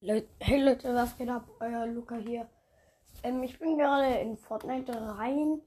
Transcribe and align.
Hey 0.00 0.62
Leute, 0.62 0.94
was 0.94 1.16
geht 1.16 1.28
ab? 1.28 1.48
Euer 1.58 1.84
Luca 1.86 2.14
hier. 2.14 2.48
Ähm, 3.24 3.42
ich 3.42 3.58
bin 3.58 3.76
gerade 3.76 4.20
in 4.20 4.36
Fortnite 4.36 4.92
rein. 4.94 5.60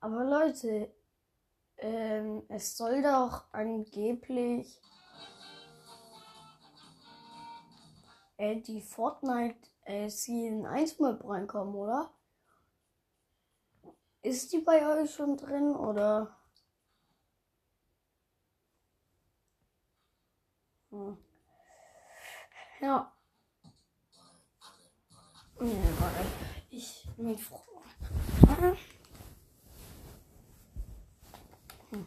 Aber 0.00 0.24
Leute, 0.24 0.92
ähm, 1.78 2.42
es 2.48 2.76
soll 2.76 3.02
doch 3.02 3.44
angeblich 3.50 4.78
äh, 8.36 8.56
die 8.56 8.82
Fortnite 8.82 9.70
äh, 9.86 10.10
Season 10.10 10.66
1 10.66 11.00
Map 11.00 11.24
reinkommen, 11.26 11.74
oder? 11.74 12.10
Ist 14.20 14.52
die 14.52 14.58
bei 14.58 14.86
euch 14.86 15.14
schon 15.14 15.38
drin, 15.38 15.74
oder? 15.74 16.36
Hm. 20.90 21.16
Ja. 22.82 23.17
Nee, 25.60 25.76
warte. 25.98 26.24
Ich 26.70 27.04
froh. 27.36 27.82
Hm. 31.90 32.06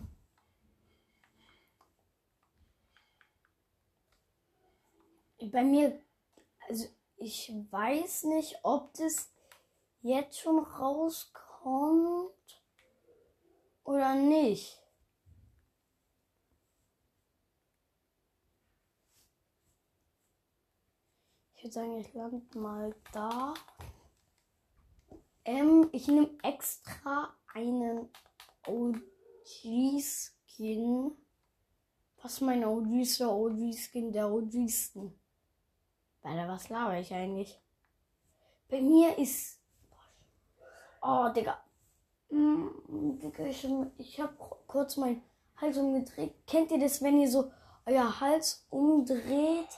Bei 5.51 5.63
mir, 5.63 5.99
also 6.69 6.85
ich 7.17 7.51
weiß 7.69 8.23
nicht, 8.25 8.57
ob 8.63 8.93
das 8.93 9.31
jetzt 10.01 10.39
schon 10.39 10.59
rauskommt 10.59 12.31
oder 13.83 14.15
nicht. 14.15 14.80
Ich 21.61 21.65
würde 21.65 21.73
sagen, 21.75 21.99
ich 21.99 22.11
lande 22.15 22.57
mal 22.57 22.95
da. 23.13 23.53
Ähm, 25.45 25.89
ich 25.91 26.07
nehme 26.07 26.31
extra 26.41 27.35
einen 27.53 28.09
OG-Skin. 28.65 29.05
Was 32.23 32.41
mein 32.41 32.65
OG 32.65 32.87
ist 33.01 33.19
der 33.19 33.29
OG-Skin 33.29 34.11
der 34.11 34.31
OG-Skin? 34.31 35.13
Alter, 36.23 36.47
was 36.47 36.69
laber 36.69 36.97
ich 36.97 37.13
eigentlich? 37.13 37.61
Bei 38.67 38.81
mir 38.81 39.15
ist. 39.19 39.59
Oh, 41.03 41.29
Digga. 41.29 41.63
Mm, 42.31 42.69
Digga, 43.19 43.45
ich, 43.45 43.67
ich 43.99 44.19
habe 44.19 44.33
kurz 44.65 44.97
meinen 44.97 45.21
Hals 45.57 45.77
umgedreht. 45.77 46.33
Kennt 46.47 46.71
ihr 46.71 46.79
das, 46.79 47.03
wenn 47.03 47.21
ihr 47.21 47.29
so 47.29 47.51
euer 47.85 48.19
Hals 48.19 48.65
umdreht? 48.71 49.69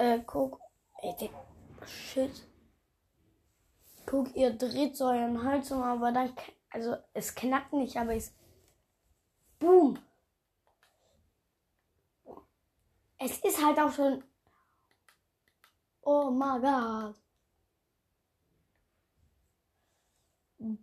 Äh, 0.00 0.20
guck. 0.26 0.58
Ey, 1.02 1.14
Digga. 1.14 1.44
Shit. 1.86 2.46
Guck, 4.06 4.34
ihr 4.34 4.50
dreht 4.56 4.96
so 4.96 5.04
euren 5.04 5.42
Hals 5.44 5.70
um, 5.72 5.82
aber 5.82 6.10
dann. 6.10 6.34
Also, 6.70 6.96
es 7.12 7.34
knackt 7.34 7.74
nicht, 7.74 7.98
aber 7.98 8.14
es. 8.14 8.32
Boom! 9.58 9.98
Es 13.18 13.38
ist 13.40 13.62
halt 13.62 13.78
auch 13.78 13.92
schon. 13.92 14.24
Oh 16.00 16.30
my 16.30 16.58
god. 16.60 17.14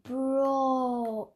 Bro. 0.04 1.34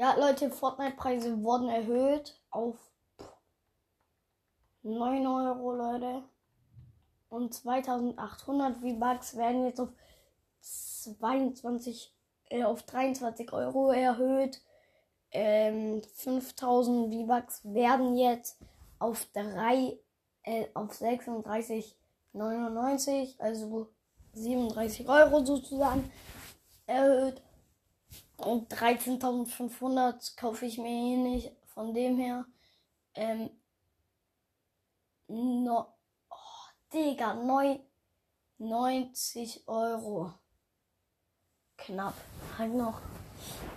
Ja, 0.00 0.14
Leute, 0.14 0.48
Fortnite-Preise 0.50 1.42
wurden 1.42 1.68
erhöht 1.68 2.40
auf 2.50 2.76
9 4.84 5.26
Euro, 5.26 5.74
Leute. 5.74 6.22
Und 7.28 7.52
2800 7.52 8.76
V-Bucks 8.76 9.36
werden 9.36 9.66
jetzt 9.66 9.80
auf 9.80 9.88
22 10.60 12.14
äh, 12.50 12.62
auf 12.62 12.84
23 12.84 13.52
Euro 13.52 13.90
erhöht. 13.90 14.62
Ähm, 15.32 16.00
5000 16.14 17.12
V-Bucks 17.12 17.62
werden 17.64 18.16
jetzt 18.16 18.60
auf 19.00 19.26
3, 19.32 19.98
äh, 20.44 20.66
auf 20.74 20.92
36,99, 20.92 23.40
also 23.40 23.88
37 24.32 25.08
Euro 25.08 25.44
sozusagen 25.44 26.08
erhöht. 26.86 27.42
Und 28.38 28.72
13.500 28.72 30.36
kaufe 30.36 30.66
ich 30.66 30.78
mir 30.78 30.88
eh 30.88 31.16
nicht. 31.16 31.52
Von 31.74 31.92
dem 31.92 32.18
her, 32.18 32.44
ähm, 33.14 33.50
no, 35.28 35.86
oh, 36.30 36.34
Digga, 36.92 37.34
9, 37.34 37.80
90 38.58 39.68
Euro 39.68 40.32
knapp 41.76 42.14
halt 42.58 42.74
noch. 42.74 43.00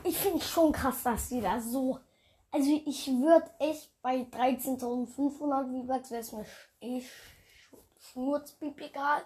Ich 0.04 0.18
finde 0.18 0.44
schon 0.44 0.72
krass, 0.72 1.04
dass 1.04 1.30
die 1.30 1.42
da 1.42 1.60
so. 1.60 2.00
Also 2.52 2.70
ich 2.86 3.08
würde 3.08 3.50
echt 3.60 3.92
bei 4.02 4.22
13.500 4.22 5.08
V-Bucks 5.08 6.12
wäre 6.12 6.22
es 6.22 6.32
mir 6.32 6.46
eh 6.82 7.04
schmutzpiep 8.00 8.80
egal. 8.82 9.24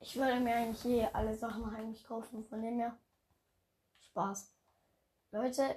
Ich 0.00 0.16
würde 0.16 0.40
mir 0.40 0.54
eigentlich 0.54 0.82
hier 0.82 1.14
alle 1.14 1.36
Sachen 1.36 1.70
heimlich 1.70 2.04
kaufen, 2.04 2.44
von 2.44 2.62
dem 2.62 2.78
her 2.78 2.96
Spaß. 4.18 4.52
Leute, 5.30 5.76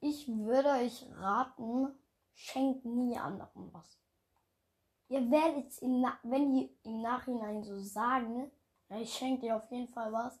ich 0.00 0.28
würde 0.28 0.68
euch 0.68 1.06
raten, 1.14 1.88
schenkt 2.34 2.84
nie 2.84 3.16
anderen 3.16 3.72
was. 3.72 3.98
Ihr 5.08 5.30
werdet, 5.30 5.78
im 5.78 6.04
wenn 6.24 6.54
ihr 6.54 6.68
im 6.82 7.00
Nachhinein 7.00 7.62
so 7.62 7.78
sagen, 7.80 8.50
ich 8.90 9.14
schenke 9.14 9.46
dir 9.46 9.56
auf 9.56 9.70
jeden 9.70 9.88
Fall 9.88 10.12
was. 10.12 10.38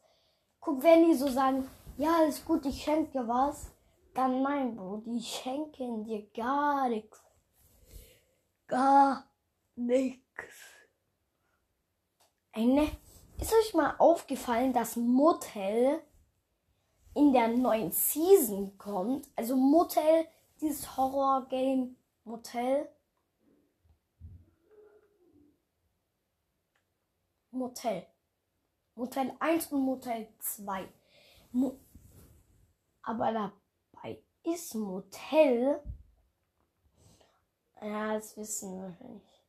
Guck, 0.60 0.82
wenn 0.82 1.08
die 1.08 1.14
so 1.14 1.28
sagen, 1.28 1.66
ja, 1.96 2.24
ist 2.24 2.44
gut, 2.44 2.66
ich 2.66 2.82
schenke 2.82 3.12
dir 3.12 3.26
was, 3.26 3.72
dann 4.12 4.42
nein, 4.42 4.76
Bro, 4.76 4.98
die 5.06 5.22
schenken 5.22 6.04
dir 6.04 6.30
gar 6.32 6.90
nichts. 6.90 7.24
Gar 8.66 9.24
nichts. 9.74 10.52
Ne? 12.54 12.90
Ist 13.40 13.54
euch 13.54 13.72
mal 13.72 13.94
aufgefallen, 13.98 14.74
dass 14.74 14.96
Motel 14.96 16.02
in 17.18 17.32
der 17.32 17.48
neuen 17.48 17.90
Season 17.90 18.78
kommt? 18.78 19.28
Also 19.34 19.56
Motel, 19.56 20.28
dieses 20.60 20.96
Horror-Game 20.96 21.96
Motel. 22.22 22.88
Motel. 27.50 28.06
Motel 28.94 29.32
1 29.40 29.72
und 29.72 29.80
Motel 29.80 30.28
2. 30.38 30.88
Mo 31.50 31.80
Aber 33.02 33.32
dabei 33.32 34.22
ist 34.44 34.76
Motel. 34.76 35.82
Ja, 37.82 38.14
das 38.14 38.36
wissen 38.36 38.76
wir 38.76 38.90
wahrscheinlich. 38.90 39.42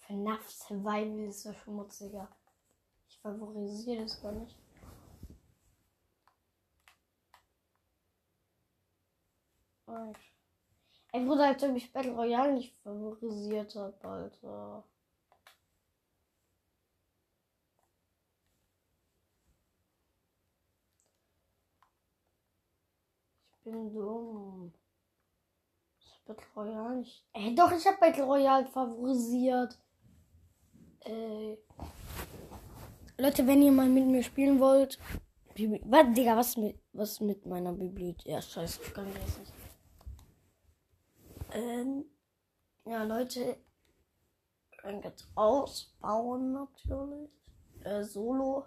FNAF 0.00 0.50
Survival 0.50 1.28
ist 1.28 1.42
so 1.42 1.52
schmutziger. 1.54 2.28
Ich 3.08 3.18
favorisiere 3.20 4.02
das 4.02 4.20
gar 4.20 4.32
nicht. 4.32 4.65
Ey, 9.86 11.24
Bruder, 11.24 11.46
als 11.48 11.62
ob 11.62 11.76
ich 11.76 11.92
Battle 11.92 12.12
Royale 12.12 12.54
nicht 12.54 12.74
favorisiert 12.82 13.74
habe, 13.74 14.08
Alter. 14.08 14.84
bin 23.66 23.92
dumm. 23.92 24.72
Ich 25.98 26.12
hab 26.12 26.26
Battle 26.26 26.46
Royale 26.54 26.96
nicht. 26.98 27.24
Ey, 27.32 27.54
doch, 27.54 27.72
ich 27.72 27.86
hab 27.86 28.00
Battle 28.00 28.24
Royale 28.24 28.66
favorisiert. 28.66 29.76
Äh. 31.00 31.56
Leute, 33.18 33.46
wenn 33.46 33.62
ihr 33.62 33.72
mal 33.72 33.88
mit 33.88 34.06
mir 34.06 34.22
spielen 34.22 34.60
wollt. 34.60 34.98
Bibli 35.54 35.80
was, 35.84 36.14
Digga, 36.14 36.36
was 36.36 36.56
mit, 36.56 36.78
was 36.92 37.20
mit 37.20 37.46
meiner 37.46 37.72
Bibliothek? 37.72 38.26
Ja, 38.26 38.42
scheiße, 38.42 38.80
ich 38.84 38.94
kann 38.94 39.06
das 39.14 39.38
nicht. 39.38 39.65
Ähm. 41.52 42.04
Ja, 42.84 43.02
Leute. 43.02 43.56
Dann 44.82 45.00
geht's 45.00 45.26
ausbauen 45.34 46.52
natürlich. 46.52 47.30
Äh, 47.82 48.04
Solo. 48.04 48.66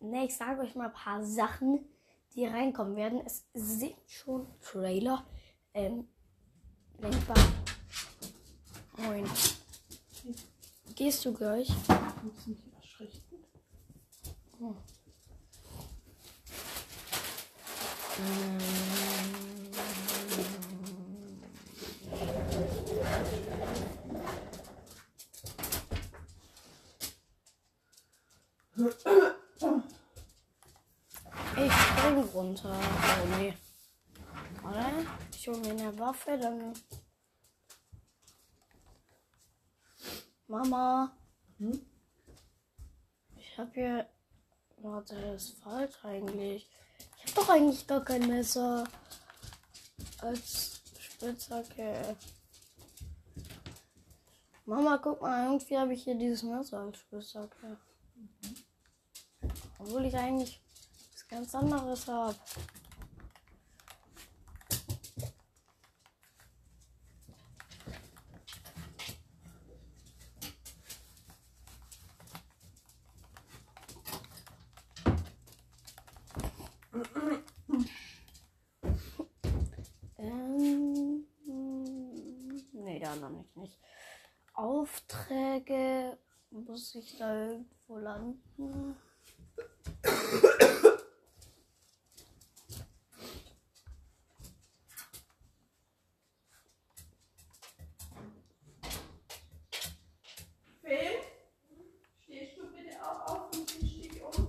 Ne, 0.00 0.24
ich 0.24 0.34
sage 0.34 0.62
euch 0.62 0.74
mal 0.74 0.86
ein 0.86 0.94
paar 0.94 1.22
Sachen, 1.22 1.84
die 2.34 2.46
reinkommen 2.46 2.96
werden. 2.96 3.20
Es 3.26 3.44
sind 3.52 3.96
schon 4.06 4.46
Trailer. 4.62 5.26
Ähm, 5.74 6.08
denkbar. 7.02 7.36
Moin. 8.96 9.28
Gehst 10.94 11.24
du 11.26 11.34
gleich? 11.34 11.68
Ich 14.58 14.89
spring 32.10 32.24
runter. 32.34 32.74
Oh 32.74 33.38
nee. 33.38 33.54
Oder? 34.64 34.90
Ich 35.32 35.48
hole 35.48 35.58
mir 35.58 35.70
eine 35.70 35.98
Waffe, 35.98 36.38
dann. 36.38 36.72
Mama. 40.46 41.12
Hm? 41.58 41.80
Ich 43.36 43.58
hab 43.58 43.72
hier. 43.74 44.08
Warte, 44.82 45.14
das 45.20 45.44
ist 45.44 45.62
falsch 45.62 46.04
eigentlich. 46.04 46.70
Ich 47.16 47.26
hab 47.26 47.34
doch 47.34 47.48
eigentlich 47.50 47.86
gar 47.86 48.02
kein 48.02 48.26
Messer. 48.26 48.84
Als 50.22 50.80
Spitzhacke. 50.98 52.16
Mama, 54.64 54.98
guck 54.98 55.20
mal, 55.20 55.46
irgendwie 55.46 55.76
habe 55.76 55.92
ich 55.92 56.04
hier 56.04 56.14
dieses 56.14 56.42
Messer 56.42 56.78
als 56.78 56.98
Spitzhacke. 56.98 57.76
Obwohl 59.78 60.06
ich 60.06 60.16
eigentlich 60.16 60.62
was 61.12 61.28
ganz 61.28 61.54
anderes 61.54 62.06
habe. 62.08 62.36
Ähm, 80.18 81.26
nee, 82.72 82.98
da 82.98 83.16
noch 83.16 83.30
nicht, 83.30 83.56
nicht. 83.56 83.78
Aufträge 84.54 86.18
muss 87.30 87.36
ich 87.36 87.36
da 87.36 87.36
irgendwo 87.36 87.98
landen. 87.98 88.96
Film? 100.82 101.20
Stehst 102.24 102.56
du 102.56 102.62
bitte 102.72 102.96
auch 103.02 103.26
auf 103.26 103.52
und 103.52 103.82
ich 103.82 104.06
stehe 104.06 104.24
um? 104.24 104.48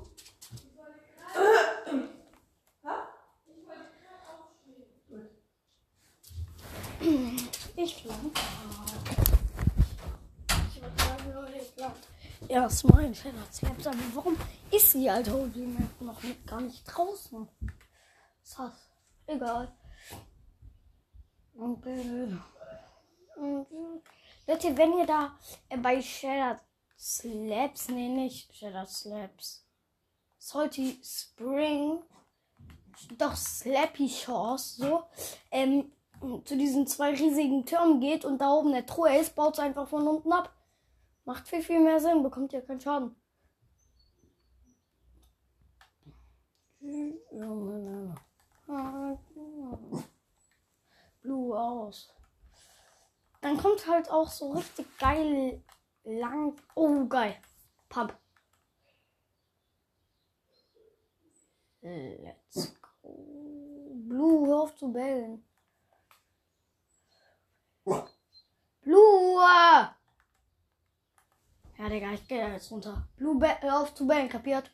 Ich 7.75 8.05
lang. 8.05 8.31
Ich 10.69 10.81
würde 10.81 10.97
sagen, 10.97 11.33
Leute, 11.33 11.57
ich 11.57 11.75
lang. 11.77 11.93
Mein 13.11 13.51
Slaps. 13.51 13.87
Aber 13.87 13.97
warum 14.13 14.37
ist 14.71 14.93
die 14.93 15.09
alte 15.09 15.33
Holy 15.33 15.67
Map 15.67 16.01
noch 16.01 16.23
nicht, 16.23 16.47
gar 16.47 16.61
nicht 16.61 16.85
draußen? 16.85 17.45
Hast 18.55 18.89
Egal. 19.27 19.69
Und, 21.53 21.85
äh, 21.85 22.27
Leute, 24.47 24.77
wenn 24.77 24.97
ihr 24.97 25.05
da 25.05 25.37
äh, 25.67 25.77
bei 25.77 26.01
Shadow 26.01 26.59
Slabs, 26.97 27.89
nee, 27.89 28.07
nicht 28.07 28.55
Shadow 28.55 28.85
Slabs, 28.85 29.65
Salty 30.37 30.97
Spring, 31.03 32.01
doch 33.17 33.35
Slappy 33.35 34.07
Shores, 34.07 34.77
so, 34.77 35.03
ähm, 35.51 35.91
zu 36.45 36.55
diesen 36.55 36.87
zwei 36.87 37.11
riesigen 37.11 37.65
Türmen 37.65 37.99
geht 37.99 38.23
und 38.23 38.39
da 38.39 38.53
oben 38.53 38.71
der 38.71 38.85
Truhe 38.85 39.17
ist, 39.17 39.35
baut 39.35 39.55
es 39.55 39.59
einfach 39.59 39.89
von 39.89 40.07
unten 40.07 40.31
ab. 40.31 40.53
Macht 41.25 41.47
viel, 41.47 41.61
viel 41.61 41.79
mehr 41.79 41.99
Sinn, 41.99 42.23
bekommt 42.23 42.53
ihr 42.53 42.61
keinen 42.61 42.81
Schaden. 42.81 43.15
Blue 51.21 51.59
aus. 51.59 52.13
Dann 53.41 53.57
kommt 53.57 53.87
halt 53.87 54.09
auch 54.09 54.29
so 54.29 54.51
richtig 54.51 54.97
geil 54.97 55.63
lang. 56.03 56.55
Oh, 56.75 57.05
geil. 57.05 57.39
Pump. 57.89 58.17
Let's 61.81 62.75
go. 62.81 63.95
Blue, 64.07 64.47
hör 64.47 64.61
auf 64.61 64.75
zu 64.75 64.91
bellen. 64.91 65.43
Blue! 68.81 70.00
Ja, 71.81 71.89
Digga, 71.89 72.11
ich 72.11 72.27
gehe 72.27 72.47
jetzt 72.47 72.69
runter. 72.69 73.07
Blue, 73.17 73.39
hör 73.61 73.81
auf 73.81 73.95
zu 73.95 74.05
bellen, 74.05 74.29
kapiert? 74.29 74.69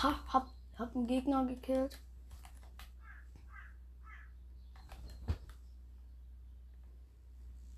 Ha, 0.00 0.14
hab, 0.32 0.46
hab 0.78 0.94
einen 0.94 1.08
Gegner 1.08 1.44
gekillt. 1.44 1.98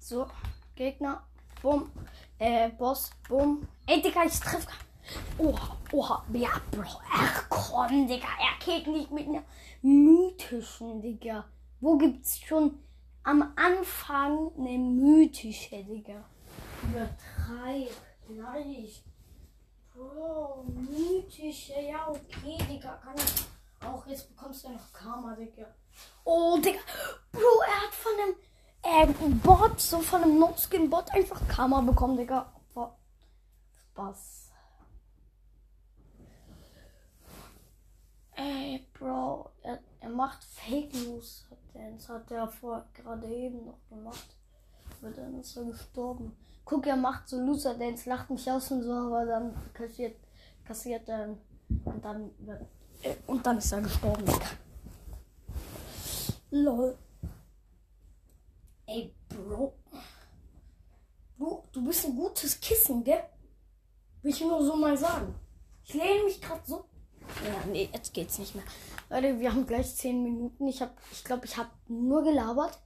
So, 0.00 0.30
Gegner. 0.76 1.26
Bumm. 1.62 1.90
Äh, 2.38 2.68
Boss. 2.68 3.10
Bumm. 3.26 3.66
Ey, 3.86 4.02
Digga, 4.02 4.24
ich 4.24 4.38
treffe. 4.38 4.68
Oha, 5.38 5.76
oha. 5.92 6.24
Ja, 6.32 6.50
Bro. 6.70 7.00
Ach 7.10 7.44
komm, 7.48 8.06
Digga. 8.06 8.28
Er 8.38 8.58
killt 8.58 8.86
nicht 8.86 9.10
mit 9.10 9.28
einer 9.28 9.42
mythischen, 9.82 11.00
Digga. 11.00 11.44
Wo 11.80 11.96
gibt's 11.96 12.38
schon 12.40 12.78
am 13.22 13.52
Anfang 13.56 14.50
eine 14.58 14.78
mythische, 14.78 15.82
Digga? 15.84 16.24
Übertreib. 16.82 17.90
Gleich. 18.26 19.02
Bro, 19.94 20.64
mythische. 20.66 21.80
Ja, 21.80 22.08
okay, 22.08 22.58
Digga. 22.68 22.98
Kann 23.02 23.14
ich 23.16 23.86
auch. 23.86 24.06
Jetzt 24.06 24.28
bekommst 24.34 24.64
du 24.64 24.70
noch 24.70 24.92
Karma, 24.92 25.34
Digga. 25.34 25.66
Oh, 26.24 26.58
Digga. 26.58 26.80
Bro, 27.32 27.62
er 27.66 27.82
hat 27.82 27.94
von 27.94 28.12
einem 28.22 29.14
ähm, 29.22 29.40
Bot, 29.40 29.80
so 29.80 30.00
von 30.00 30.22
einem 30.22 30.38
No-Skin-Bot 30.38 31.10
einfach 31.12 31.40
Karma 31.48 31.80
bekommen, 31.80 32.16
Digga. 32.16 32.52
Spaß. 34.00 34.39
Ey, 38.40 38.86
Bro, 38.94 39.50
er, 39.62 39.80
er 40.00 40.08
macht 40.08 40.42
Fake 40.44 40.94
News. 40.94 41.44
Das 41.74 42.08
hat 42.08 42.30
er 42.30 42.48
vor 42.48 42.86
gerade 42.94 43.26
eben 43.26 43.66
noch 43.66 43.86
gemacht. 43.90 44.34
Aber 45.00 45.10
dann 45.10 45.38
ist 45.40 45.56
er 45.56 45.64
gestorben. 45.64 46.34
Guck, 46.64 46.86
er 46.86 46.96
macht 46.96 47.28
so 47.28 47.38
Loser 47.38 47.74
Dance, 47.74 48.08
lacht 48.08 48.30
mich 48.30 48.50
aus 48.50 48.70
und 48.70 48.82
so, 48.82 48.92
aber 48.92 49.26
dann 49.26 49.54
kassiert, 49.74 50.16
kassiert 50.64 51.06
er 51.08 51.36
und 51.84 52.04
dann 52.04 52.30
äh, 53.02 53.14
und 53.26 53.44
dann 53.44 53.58
ist 53.58 53.72
er 53.72 53.82
gestorben. 53.82 54.24
Lol. 56.50 56.96
Ey, 58.86 59.14
Bro. 59.28 59.74
Du, 61.38 61.62
du 61.72 61.84
bist 61.84 62.06
ein 62.06 62.16
gutes 62.16 62.58
Kissen, 62.60 63.04
gell? 63.04 63.22
Will 64.22 64.30
ich 64.30 64.40
nur 64.40 64.64
so 64.64 64.76
mal 64.76 64.96
sagen. 64.96 65.34
Ich 65.84 65.94
lehne 65.94 66.24
mich 66.24 66.40
gerade 66.40 66.62
so. 66.64 66.89
Ja, 67.44 67.64
nee, 67.70 67.88
jetzt 67.92 68.12
geht's 68.12 68.38
nicht 68.38 68.54
mehr. 68.54 68.64
Leute, 69.08 69.40
wir 69.40 69.52
haben 69.52 69.66
gleich 69.66 69.94
10 69.96 70.22
Minuten. 70.22 70.68
Ich 70.68 70.80
hab, 70.82 70.96
ich 71.10 71.24
glaube, 71.24 71.46
ich 71.46 71.56
habe 71.56 71.70
nur 71.88 72.22
gelabert. 72.22 72.78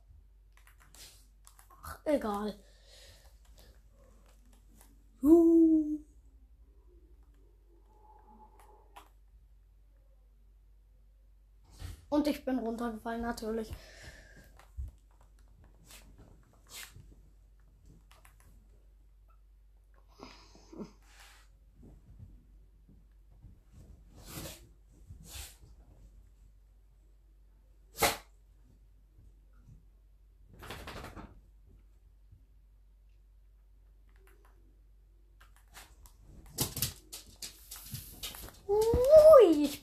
Ach, 1.83 1.99
egal. 2.05 2.55
Uh. 5.23 5.99
Und 12.09 12.29
ich 12.29 12.45
bin 12.45 12.59
runtergefallen, 12.59 13.23
natürlich. 13.23 13.73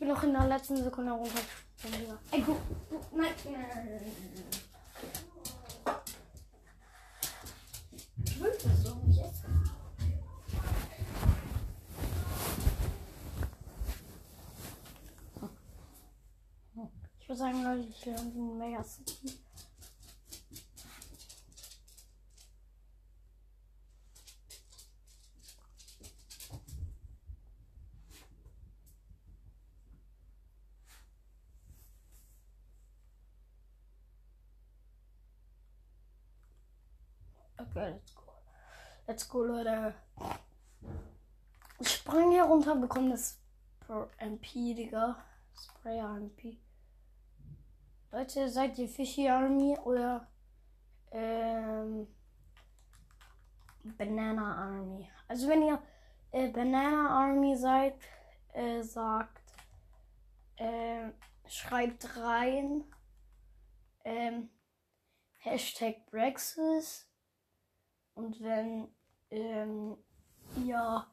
bin 0.02 0.10
noch 0.10 0.24
in 0.24 0.34
der 0.34 0.48
letzten 0.48 0.84
Sekunde 0.84 1.12
runtergesprungen. 1.12 2.18
Ey, 2.32 2.42
guck, 2.44 2.58
nein. 3.16 3.32
Ich 8.26 8.42
will 8.42 8.52
das 8.52 8.84
doch 8.84 9.04
nicht. 9.04 9.22
Ich 17.20 17.30
würde 17.30 17.40
sagen, 17.40 17.64
Leute, 17.64 17.88
ich 17.88 18.06
lerne 18.06 18.32
den 18.32 18.58
Mega. 18.58 18.84
Leute. 39.46 39.94
Ich 41.80 41.90
sprang 41.90 42.32
hier 42.32 42.44
runter, 42.44 42.76
bekomme 42.76 43.12
das 43.12 43.40
MP, 44.18 44.74
Digga. 44.74 45.18
Sprayer 45.54 46.18
MP. 46.18 46.58
Leute, 48.12 48.50
seid 48.50 48.78
ihr 48.78 48.88
Fishy 48.88 49.28
Army 49.28 49.78
oder 49.84 50.28
ähm, 51.12 52.08
Banana 53.84 54.56
Army? 54.56 55.10
Also 55.28 55.48
wenn 55.48 55.64
ihr 55.64 55.82
äh, 56.32 56.50
Banana 56.50 57.10
Army 57.10 57.56
seid, 57.56 57.96
äh, 58.54 58.82
sagt, 58.82 59.42
äh, 60.58 61.10
schreibt 61.48 62.18
rein 62.18 62.84
ähm, 64.04 64.50
Hashtag 65.40 66.06
Brexit 66.12 67.08
und 68.14 68.42
wenn 68.42 68.94
ähm, 69.32 69.98
ihr 70.64 71.08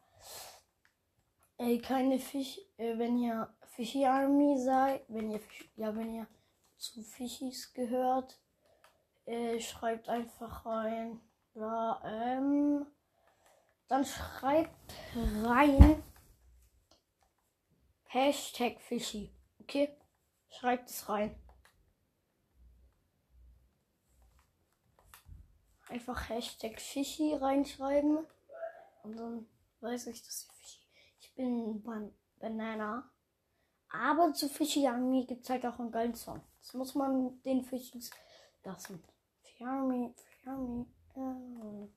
äh, 1.59 1.79
keine 1.79 2.19
Fisch, 2.19 2.61
äh, 2.77 2.99
wenn 2.99 3.19
ihr 3.19 3.49
Fishy 3.67 4.05
Army 4.05 4.59
seid, 4.59 5.05
wenn 5.09 5.31
ihr 5.31 5.41
Fisch, 5.41 5.71
ja, 5.77 5.95
wenn 5.95 6.15
ihr 6.15 6.27
zu 6.77 7.03
Fischis 7.03 7.73
gehört, 7.73 8.41
äh, 9.27 9.61
schreibt 9.61 10.09
einfach 10.09 10.67
rein. 10.67 11.21
Ja, 11.55 12.01
ähm, 12.05 12.87
dann 13.89 14.05
schreibt 14.05 14.95
rein 15.45 16.03
Hashtag 18.05 18.81
Fishy. 18.81 19.35
Okay? 19.61 19.97
Schreibt 20.49 20.89
es 20.89 21.09
rein. 21.09 21.35
Einfach 25.89 26.29
Hashtag 26.29 26.81
Fishy 26.81 27.35
reinschreiben. 27.35 28.27
Und 29.03 29.17
dann 29.17 29.47
weiß 29.81 30.09
ich, 30.09 30.23
dass 30.23 30.43
ich 30.43 30.57
Fishy. 30.57 30.81
Ich 31.21 31.35
bin 31.35 31.83
Ban 31.83 32.13
Banana. 32.39 33.11
Aber 33.91 34.33
zu 34.35 34.49
Fishy 34.49 34.87
Army 34.87 35.25
gibt 35.25 35.45
es 35.45 35.51
halt 35.51 35.65
auch 35.65 35.79
einen 35.79 35.91
geilen 35.91 36.15
Song. 36.15 36.43
Das 36.61 36.75
muss 36.75 36.95
man 36.95 37.41
den 37.43 37.65
Fischis 37.65 38.11
lassen. 38.65 39.03
Fishy 39.43 39.65
Army. 39.65 40.15
äh. 41.17 41.89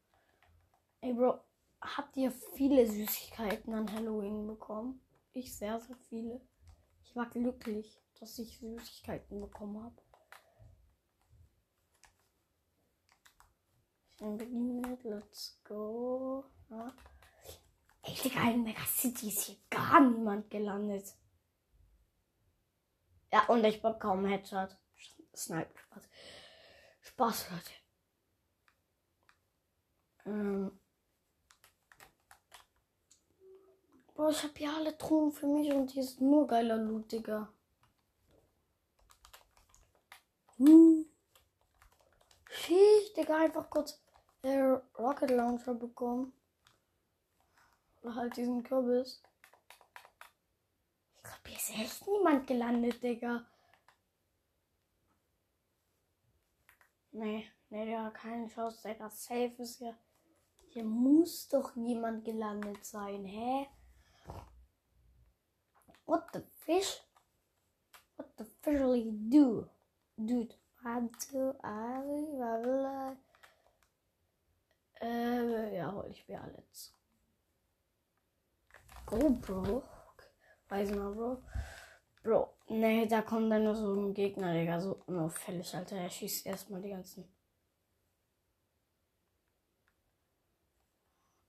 Ey, 1.02 1.14
Bro, 1.14 1.40
habt 1.82 2.16
ihr 2.16 2.32
viele 2.32 2.86
Süßigkeiten 2.88 3.74
an 3.74 3.92
Halloween 3.92 4.48
bekommen? 4.48 5.02
Ich 5.34 5.56
sehr, 5.56 5.80
sehr 5.80 5.98
viele. 6.10 6.42
Ich 7.04 7.16
war 7.16 7.30
glücklich, 7.30 8.00
dass 8.20 8.38
ich 8.40 8.60
Süßigkeiten 8.60 9.42
bekommen 9.42 9.84
habe. 9.84 10.01
Ich 14.24 14.38
bin 14.38 14.82
mit, 14.82 15.04
let's 15.04 15.60
go. 15.64 16.46
Ja. 16.70 16.94
Ey, 18.04 18.14
Digga, 18.14 18.52
in 18.52 18.62
Mega 18.62 18.86
City 18.86 19.30
ist 19.30 19.42
hier 19.42 19.58
gar 19.68 20.00
niemand 20.00 20.48
gelandet. 20.52 21.16
Ja, 23.34 23.48
und 23.48 23.64
ich 23.64 23.82
bekomme 23.82 24.30
Headshot. 24.30 24.78
Snipe, 25.36 25.74
Spaß. 25.76 26.04
Spaß, 27.02 27.50
Leute. 27.50 27.72
Ähm. 30.28 30.80
Boah, 34.14 34.30
ich 34.30 34.44
hab 34.44 34.56
hier 34.56 34.72
alle 34.72 34.96
Truhen 35.00 35.32
für 35.32 35.48
mich 35.48 35.72
und 35.74 35.90
hier 35.90 36.04
ist 36.04 36.22
nur 36.22 36.46
geiler 36.46 36.78
Loot, 36.78 37.12
Digga. 37.12 37.52
Hm. 40.58 41.08
Sheesh, 42.52 43.14
Digga, 43.16 43.38
einfach 43.38 43.68
kurz 43.68 44.00
der 44.44 44.84
Rocket 44.98 45.32
Launcher 45.32 45.74
bekommen. 45.74 46.34
Oder 48.02 48.16
halt 48.16 48.36
diesen 48.36 48.64
Kürbis. 48.64 49.22
Ich 51.18 51.24
glaube, 51.24 51.50
hier 51.50 51.58
ist 51.58 51.70
echt 51.70 52.08
niemand 52.08 52.48
gelandet, 52.48 53.02
Digga. 53.04 53.46
Nee, 57.12 57.48
nee, 57.70 57.86
Digga, 57.86 58.10
keine 58.12 58.48
Chance, 58.48 58.88
Digga. 58.88 59.10
Safe 59.10 59.54
ist 59.60 59.80
ja. 59.80 59.94
Hier 60.70 60.86
muss 60.86 61.50
doch 61.50 61.76
niemand 61.76 62.24
gelandet 62.24 62.86
sein, 62.86 63.26
hä? 63.26 63.68
What 66.06 66.30
the 66.34 66.42
fish? 66.66 67.02
What 68.16 68.30
the 68.38 68.46
fish 68.46 68.80
will 68.80 68.96
you 68.96 69.12
do? 69.12 69.70
Dude, 70.18 70.56
what 70.82 71.12
do 71.32 71.54
I, 71.62 72.02
what 72.38 72.66
will 72.66 72.86
I? 72.86 73.31
Äh, 75.02 75.78
ja, 75.78 75.92
hol 75.92 76.08
ich 76.10 76.28
mir 76.28 76.42
alles. 76.42 76.94
Go, 79.06 79.30
Bro. 79.32 79.84
Weiß 80.70 80.92
mal, 80.92 81.12
Bro. 81.12 81.44
Bro, 82.24 82.54
nee, 82.68 83.08
da 83.08 83.24
kommt 83.24 83.52
dann 83.52 83.64
nur 83.64 83.76
so 83.76 83.96
ein 83.96 84.14
Gegner, 84.14 84.54
Digga. 84.54 84.80
So 84.80 85.02
unauffällig, 85.08 85.76
Alter. 85.76 85.98
Er 85.98 86.10
schießt 86.10 86.46
erstmal 86.46 86.82
die 86.82 86.92
ganzen. 86.92 87.28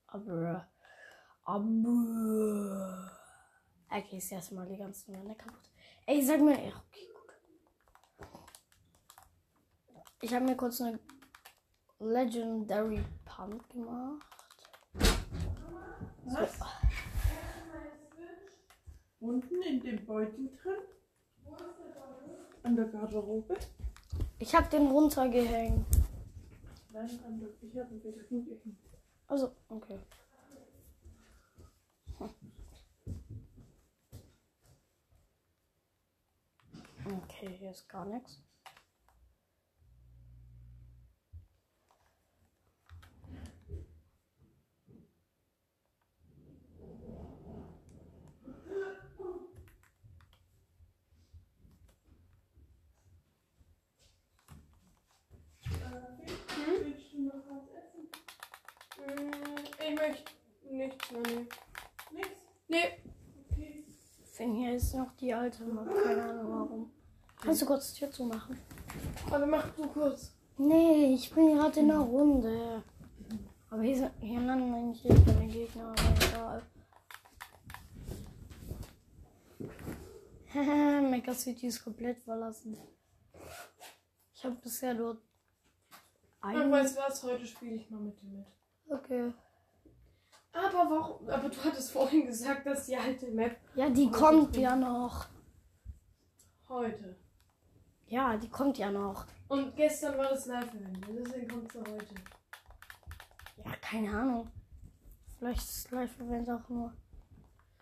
Aber. 0.07 0.69
Aber. 1.45 3.11
Er 3.91 4.03
schießt 4.03 4.33
erstmal 4.33 4.67
die 4.67 4.79
ganzen 4.79 5.13
Wände 5.15 5.35
kaputt. 5.35 5.71
Ey, 6.07 6.23
sag 6.25 6.41
mir. 6.41 6.59
Ja, 6.59 6.83
okay, 6.89 7.07
gut. 7.13 7.35
Ich 10.23 10.33
habe 10.33 10.47
mir 10.47 10.57
kurz 10.57 10.81
eine 10.81 10.99
Legendary 12.03 13.05
Pump 13.25 13.69
gemacht. 13.71 14.27
Was? 16.25 16.59
Unten 19.21 19.63
in 19.63 19.81
dem 19.81 20.05
Beutel 20.05 20.51
drin? 20.61 20.81
An 22.65 22.77
der 22.77 22.87
Garderobe? 22.87 23.57
Ich 24.39 24.55
habe 24.55 24.69
den 24.69 24.89
runtergehängt. 24.89 25.87
Nein, 26.93 27.21
an 27.25 27.39
der, 27.39 27.49
ich 27.61 27.79
habe 27.79 27.95
ihn 27.95 28.03
wieder 28.03 28.23
hingehängt. 28.29 28.79
Also, 29.29 29.53
okay. 29.69 29.99
Okay, 37.05 37.57
hier 37.59 37.73
ist 37.73 37.89
gar 37.89 38.05
nichts. 38.07 38.41
Willst 56.67 57.13
du 57.13 57.23
noch 57.23 57.43
was 57.49 57.67
essen? 57.69 58.09
Ich 59.65 59.92
möchte 60.09 60.33
nichts 60.71 61.11
mehr 61.11 61.23
nehmen. 61.23 61.49
Nix? 62.13 62.29
Nee. 62.69 62.79
Okay. 63.51 63.85
Finn, 64.25 64.55
hier 64.55 64.75
ist 64.75 64.95
noch 64.95 65.13
die 65.17 65.33
alte. 65.33 65.65
Keine 65.65 66.23
Ahnung 66.23 66.53
warum. 66.53 66.93
Kannst 67.41 67.63
du 67.63 67.67
kurz 67.67 67.93
die 67.93 68.01
Tür 68.01 68.11
zumachen? 68.11 68.59
Warte, 69.29 69.47
mach 69.47 69.69
du 69.75 69.87
kurz. 69.89 70.33
Nee, 70.59 71.15
ich 71.15 71.33
bin 71.35 71.57
gerade 71.57 71.81
in 71.81 71.89
der 71.89 71.99
Runde. 71.99 72.83
Aber 73.71 73.83
hier, 73.83 73.97
sind, 73.97 74.13
hier 74.21 74.41
landen 74.41 74.75
eigentlich 74.75 75.05
eh 75.05 75.25
keine 75.25 75.47
Gegner, 75.47 75.89
aber 75.89 76.27
egal. 76.29 76.63
Mega 81.11 81.33
City 81.33 81.69
ist 81.69 81.83
komplett 81.83 82.19
verlassen. 82.19 82.77
Ich 84.35 84.45
habe 84.45 84.55
bisher 84.57 84.93
nur 84.93 85.17
Ach, 86.41 86.49
ein. 86.49 86.71
weißt 86.71 86.97
du 86.97 87.01
was? 87.01 87.23
Heute 87.23 87.47
spiele 87.47 87.77
ich 87.77 87.91
mal 87.91 88.01
mit 88.01 88.21
dir 88.21 88.29
mit. 88.29 88.47
Okay. 88.91 89.33
Aber 90.53 90.91
warum? 90.91 91.29
Aber 91.29 91.49
du 91.49 91.65
hattest 91.65 91.93
vorhin 91.93 92.27
gesagt, 92.27 92.67
dass 92.67 92.87
die 92.87 92.97
alte 92.97 93.31
Map 93.31 93.57
Ja, 93.75 93.89
die 93.89 94.11
kommt 94.11 94.57
ja 94.57 94.77
noch. 94.77 95.27
heute. 96.69 97.17
Ja, 98.07 98.37
die 98.37 98.49
kommt 98.49 98.77
ja 98.79 98.91
noch. 98.91 99.25
Und 99.49 99.75
gestern 99.75 100.19
war 100.19 100.29
das 100.29 100.45
Live-Event. 100.47 101.07
Deswegen 101.09 101.49
kommt 101.49 101.73
sie 101.73 101.79
heute. 101.81 102.15
Ja, 103.65 103.73
keine 103.81 104.11
Ahnung. 104.11 104.51
Vielleicht 105.39 105.61
ist 105.63 105.85
das 105.87 105.91
Live-Event 105.93 106.51
auch 106.51 106.69
nur. 106.69 106.93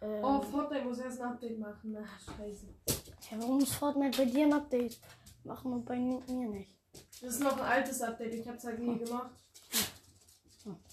Ähm, 0.02 0.24
Oh, 0.24 0.40
Fortnite 0.40 0.84
muss 0.84 0.98
erst 0.98 1.20
ein 1.20 1.32
Update 1.32 1.58
machen. 1.58 1.92
Na, 1.92 2.04
scheiße. 2.36 2.66
Ja, 3.30 3.38
warum 3.40 3.58
muss 3.58 3.72
Fortnite 3.74 4.18
bei 4.18 4.24
dir 4.30 4.46
ein 4.46 4.52
Update 4.52 5.00
machen 5.44 5.72
und 5.72 5.84
bei 5.84 5.96
mir 5.98 6.20
nicht? 6.48 6.72
Das 7.20 7.34
ist 7.34 7.40
noch 7.42 7.56
ein 7.56 7.64
altes 7.64 8.00
Update. 8.00 8.34
Ich 8.34 8.48
hab's 8.48 8.64
halt 8.64 8.78
nie 8.78 8.98
gemacht. 8.98 9.30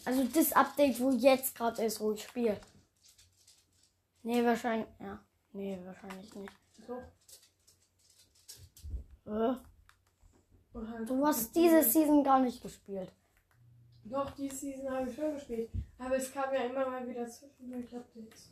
Also 0.06 0.24
das 0.24 0.54
Update, 0.54 1.00
wo 1.00 1.12
jetzt 1.12 1.56
gerade 1.56 1.84
ist, 1.84 2.00
wo 2.00 2.14
ich 2.14 2.24
spiele. 2.24 2.60
Nee, 4.24 4.44
wahrscheinlich. 4.44 4.88
Ja. 5.00 5.20
Nee, 5.54 5.80
wahrscheinlich 5.84 6.34
nicht. 6.36 6.54
So. 6.86 6.98
Äh, 9.32 9.56
du 11.06 11.26
hast 11.26 11.56
diese 11.56 11.84
Season 11.84 12.24
gar 12.24 12.40
nicht 12.40 12.62
gespielt. 12.62 13.12
Doch, 14.06 14.32
die 14.32 14.50
Season 14.50 14.90
habe 14.90 15.10
ich 15.10 15.16
schon 15.16 15.34
gespielt. 15.34 15.70
Aber 15.98 16.16
es 16.16 16.32
kam 16.32 16.54
ja 16.54 16.62
immer 16.62 16.90
mal 16.90 17.08
wieder 17.08 17.28
zwischendurch 17.28 17.94
Updates. 17.96 18.52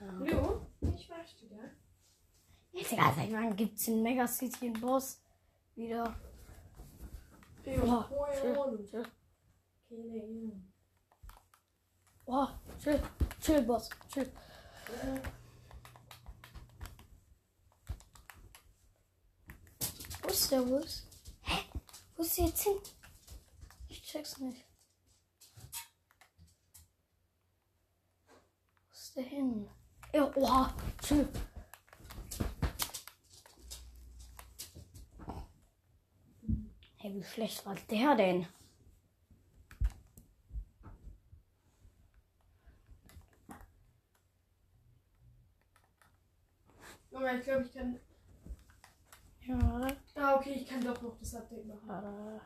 Ja. 0.00 0.18
Leo, 0.18 0.66
ich 0.82 1.08
möchte, 1.08 1.46
ja? 1.46 1.70
Jetzt 2.72 2.92
egal, 2.92 3.12
seit 3.16 3.32
wann 3.32 3.56
gibt's 3.56 3.88
in 3.88 4.02
Mega 4.02 4.26
City 4.26 4.70
Boss 4.70 5.22
wieder? 5.74 6.14
Leo, 7.64 8.06
Oh, 8.10 8.76
woher 9.90 10.12
chill, 10.12 10.22
und? 10.22 10.50
chill. 10.50 10.60
Oh, 12.26 12.48
chill, 12.82 13.00
chill, 13.40 13.62
Boss, 13.62 13.90
chill. 14.12 14.30
Wo 20.22 20.28
ist 20.28 20.50
der, 20.50 20.68
wo 20.68 20.76
ist? 20.78 21.06
Hä? 21.42 21.58
Wo 22.16 22.22
ist 22.22 22.38
der 22.38 22.46
jetzt 22.46 22.62
hin? 22.62 22.78
Ich 23.88 24.02
check's 24.02 24.38
nicht. 24.38 24.64
Wo 28.28 28.92
ist 28.92 29.16
der 29.16 29.24
hin? 29.24 29.68
Ja, 30.12 30.30
oha, 30.36 30.74
chill. 31.02 31.28
Hey, 36.96 37.14
wie 37.14 37.24
schlecht 37.24 37.64
war 37.64 37.74
der 37.74 38.14
denn? 38.14 38.46
Aber 47.12 47.34
ich 47.34 47.42
glaube, 47.42 47.64
ich 47.64 47.72
kann. 47.72 48.00
Ja. 49.42 49.86
Ah, 50.14 50.36
okay, 50.36 50.52
ich 50.52 50.66
kann 50.68 50.84
doch 50.84 51.00
noch 51.02 51.16
das 51.18 51.34
Update 51.34 51.66
machen. 51.66 51.88
warte. 51.88 52.40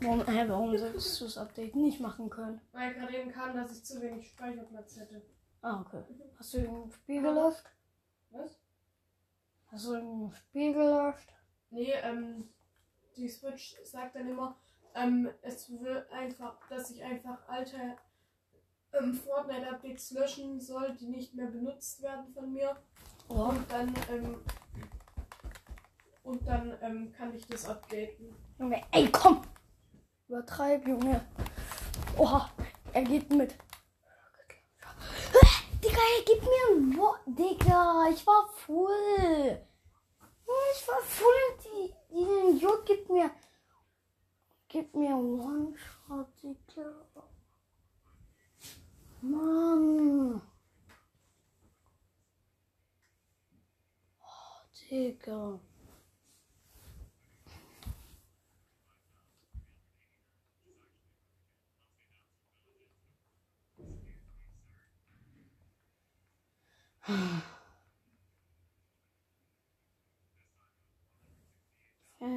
Warum, 0.00 0.26
hä, 0.26 0.44
warum 0.48 0.76
sollst 0.76 1.20
du 1.20 1.24
das 1.24 1.38
Update 1.38 1.76
nicht 1.76 2.00
machen 2.00 2.28
können? 2.28 2.60
Weil 2.72 2.92
gerade 2.94 3.16
eben 3.16 3.30
kam, 3.30 3.54
dass 3.54 3.70
ich 3.72 3.84
zu 3.84 4.00
wenig 4.02 4.28
Speicherplatz 4.30 4.96
hätte. 4.98 5.22
Ah, 5.60 5.80
okay. 5.80 6.02
Hast 6.38 6.54
du 6.54 6.58
irgendein 6.58 6.90
Spiel 6.90 7.22
gelöscht? 7.22 7.64
Was? 8.30 8.58
Hast 9.70 9.86
du 9.86 9.94
irgendein 9.94 10.32
Spiel 10.32 10.72
gelöscht? 10.72 11.32
Nee, 11.70 11.92
ähm, 12.02 12.48
die 13.16 13.28
Switch 13.28 13.76
sagt 13.84 14.16
dann 14.16 14.28
immer, 14.28 14.56
ähm, 14.94 15.30
es 15.42 15.70
will 15.70 16.04
einfach, 16.10 16.58
dass 16.68 16.90
ich 16.90 17.02
einfach 17.04 17.48
alte 17.48 17.96
ähm, 18.92 19.14
Fortnite-Updates 19.14 20.12
löschen 20.12 20.60
soll, 20.60 20.94
die 20.96 21.08
nicht 21.08 21.34
mehr 21.34 21.46
benutzt 21.46 22.02
werden 22.02 22.32
von 22.34 22.52
mir. 22.52 22.76
Oh. 23.28 23.44
Und 23.44 23.70
dann, 23.70 23.94
ähm, 24.10 24.40
und 26.22 26.46
dann 26.46 26.76
ähm, 26.82 27.12
kann 27.12 27.34
ich 27.34 27.46
das 27.46 27.66
updaten. 27.68 28.34
Junge, 28.58 28.82
ey, 28.92 29.10
komm! 29.10 29.42
Übertreib, 30.28 30.86
Junge. 30.86 31.20
Oha, 32.16 32.50
er 32.92 33.02
geht 33.02 33.30
mit. 33.30 33.54
Digga, 35.82 36.00
er 36.16 36.24
gibt 36.24 36.42
mir 36.42 36.76
ein 36.76 36.96
Wo 36.96 37.14
Digga, 37.26 38.08
ich 38.10 38.24
war 38.26 38.48
full. 38.54 39.66
Ich 40.74 40.88
war 40.88 41.00
full. 41.00 41.34
Die, 41.64 41.92
die 42.10 42.56
Idiot 42.56 42.86
gibt 42.86 43.10
mir. 43.10 43.30
Gibt 44.68 44.94
mir 44.94 45.16
One-Shot, 45.16 46.28
Digga. 46.42 47.06
Mann. 49.22 50.42
Oh, 54.20 54.62
Digga. 54.90 55.60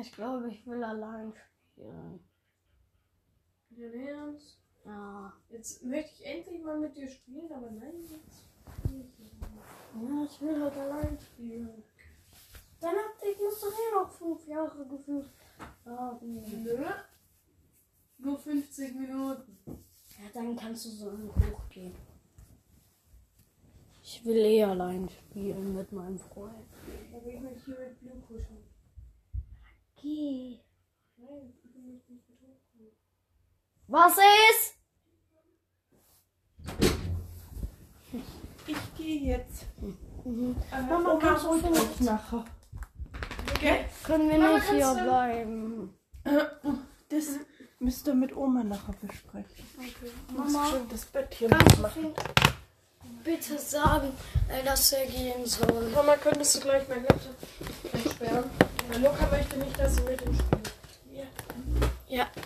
Ich 0.02 0.12
glaube, 0.12 0.50
ich 0.52 0.66
will 0.68 0.84
allein 0.84 1.34
spielen. 1.34 2.20
Ja, 3.72 3.88
Ernst? 3.88 4.65
Ja. 4.86 5.34
Jetzt 5.50 5.84
möchte 5.84 6.12
ich 6.14 6.26
endlich 6.26 6.64
mal 6.64 6.80
mit 6.80 6.96
dir 6.96 7.08
spielen, 7.08 7.52
aber 7.52 7.72
nein, 7.72 7.94
jetzt. 8.02 8.92
nicht. 8.92 9.34
Ja, 9.42 10.26
ich 10.26 10.42
will 10.42 10.62
halt 10.62 10.78
allein 10.78 11.18
spielen. 11.20 11.84
Dein 12.80 12.96
Update 12.96 13.40
muss 13.40 13.62
doch 13.62 13.72
eh 13.72 13.96
noch 13.96 14.12
fünf 14.12 14.48
Jahre 14.48 14.86
gefühlt 14.86 15.30
haben. 15.86 16.64
Nö. 16.64 16.86
Nur 18.18 18.38
50 18.38 18.96
Minuten. 18.96 19.58
Ja, 19.66 20.30
dann 20.34 20.56
kannst 20.56 20.86
du 20.86 20.90
so 20.90 21.12
hochgehen. 21.12 21.96
Ich 24.04 24.24
will 24.24 24.38
eh 24.38 24.64
allein 24.64 25.10
spielen 25.10 25.76
mit 25.76 25.92
meinem 25.92 26.20
Freund. 26.20 26.68
Da 27.12 27.26
will 27.26 27.34
ich 27.34 27.42
mich 27.42 27.66
hier 27.66 27.80
mit 27.80 28.00
Blue 28.00 28.22
kuscheln. 28.22 28.64
Geh. 30.00 30.60
Nein, 31.18 31.54
ich 31.64 31.74
will 31.74 31.82
mich 31.82 32.08
nicht 32.08 32.30
mit 32.30 32.40
hochkommen. 32.40 32.92
Was 33.88 34.14
ist? 34.18 34.74
Ich 38.68 38.78
gehe 38.98 39.22
jetzt. 39.38 39.66
Mhm. 40.24 40.56
Äh, 40.72 40.82
Mama, 40.82 41.12
Oma 41.12 41.20
kannst 41.20 41.44
du 41.46 41.50
euch 41.52 42.00
nachher. 42.00 42.46
Okay. 43.56 43.86
Können 44.04 44.30
wir 44.30 44.40
Mama, 44.40 44.56
nicht 44.56 44.70
hier 44.70 44.88
du- 44.96 45.04
bleiben? 45.04 45.94
Das 47.10 47.26
müsst 47.80 48.08
ihr 48.08 48.16
mit 48.16 48.36
Oma 48.36 48.64
nachher 48.64 48.94
besprechen. 49.02 49.66
Okay. 49.78 50.12
Mama, 50.36 50.66
schon 50.70 50.90
das 50.90 51.06
Bett 51.06 51.34
hier 51.36 51.50
machen. 51.50 52.14
bitte 53.24 53.60
sagen, 53.60 54.12
äh, 54.50 54.64
dass 54.64 54.92
er 54.94 55.06
gehen 55.06 55.46
soll? 55.46 55.90
Mama, 55.94 56.16
könntest 56.18 56.56
du 56.56 56.60
gleich 56.62 56.88
mein 56.90 57.04
Laptop 57.04 57.36
entsperren? 57.94 58.50
Luca 59.00 59.28
möchte 59.30 59.58
nicht, 59.58 59.80
dass 59.80 59.96
sie 59.96 60.02
mit 60.04 60.22
ihm 60.24 60.34
spielt. 60.34 60.74
Ja. 61.12 61.26
Ja. 62.08 62.28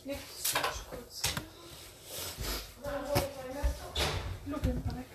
Ich 0.00 0.04
leg 0.06 0.18
die 0.18 0.42
Switch 0.42 0.82
kurz. 0.90 1.22
Dann 2.82 2.92
hol 3.08 3.16
ich 3.16 3.22
mein 3.36 3.56
Laptop. 3.56 3.94
Look 4.46 4.64
in 4.64 4.82
back. 4.82 5.06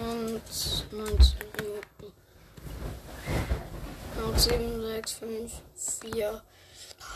Und 0.00 0.40
19 0.92 1.38
Minuten. 1.58 2.12
Und 4.24 4.40
7, 4.40 4.82
6, 4.82 5.12
5, 5.12 5.52
4, 6.00 6.42
3, 6.98 7.06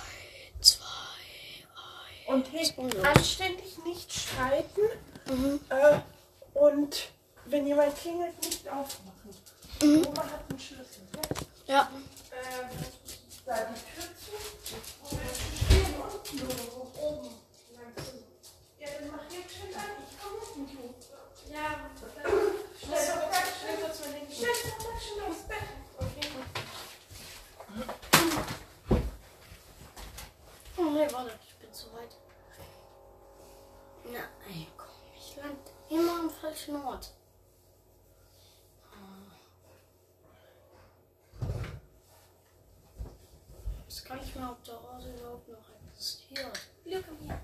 2, 0.61 0.85
Und 2.27 2.53
hey, 2.53 2.73
anständig 3.03 3.79
nicht 3.85 4.12
streiten. 4.12 4.83
1. 5.27 5.38
Mhm. 5.38 5.61
Äh, 5.70 6.01
und 6.59 7.09
wenn 7.47 7.66
jemand 7.66 7.97
klingelt, 7.97 8.38
nicht 8.42 8.68
aufmachen. 8.68 9.31
Mhm. 9.83 10.07
Oma 10.07 10.23
hat 10.25 10.51
einen 10.51 10.61
Schlüssel. 10.61 11.03
Ne? 11.12 11.20
Ja. 11.66 11.90
Äh, 12.31 12.68
da 13.47 13.57
die 13.57 14.01
Tür 14.01 14.09
zu. 14.14 14.77
Wo 15.03 15.16
willst 15.16 15.40
du 15.40 15.57
stehen? 15.64 15.94
Unten 16.01 16.47
oder 16.47 16.64
wo? 16.75 17.07
Oben. 17.07 17.29
Ja, 18.79 18.88
dann 18.99 19.11
mach 19.11 19.25
jetzt 19.33 19.55
schon 19.55 19.75
an. 19.75 19.90
Ich 20.07 20.18
komme 20.20 20.40
unten 20.55 20.79
hoch. 20.79 20.94
Ja, 21.51 21.90
Stell 22.87 23.07
doch 23.07 23.31
ganz 23.31 23.49
schnell 23.61 23.77
schnell. 23.77 23.87
kurz 23.87 24.01
mein 24.01 24.12
Handy. 24.14 24.35
Stell 24.35 24.49
doch 24.53 24.79
ganz 24.79 25.03
schnell 25.03 25.25
aufs 25.31 25.42
Bett. 25.49 25.68
Okay. 25.99 26.29
Nee, 30.94 31.12
warte, 31.12 31.33
ich 31.44 31.57
bin 31.57 31.72
zu 31.72 31.92
weit. 31.92 32.16
Nein, 34.04 34.66
komm, 34.76 34.87
ich 35.16 35.35
land 35.35 35.59
immer 35.90 36.20
am 36.20 36.30
falschen 36.30 36.76
Ort. 36.85 37.12
Ich 43.88 43.96
weiß 43.96 44.04
gar 44.04 44.16
nicht 44.18 44.37
mehr, 44.37 44.50
ob 44.52 44.62
der 44.62 44.74
Ort 44.74 45.04
überhaupt 45.04 45.48
noch 45.48 45.68
existiert. 45.88 46.61
Glück 46.85 47.20
mir. 47.20 47.40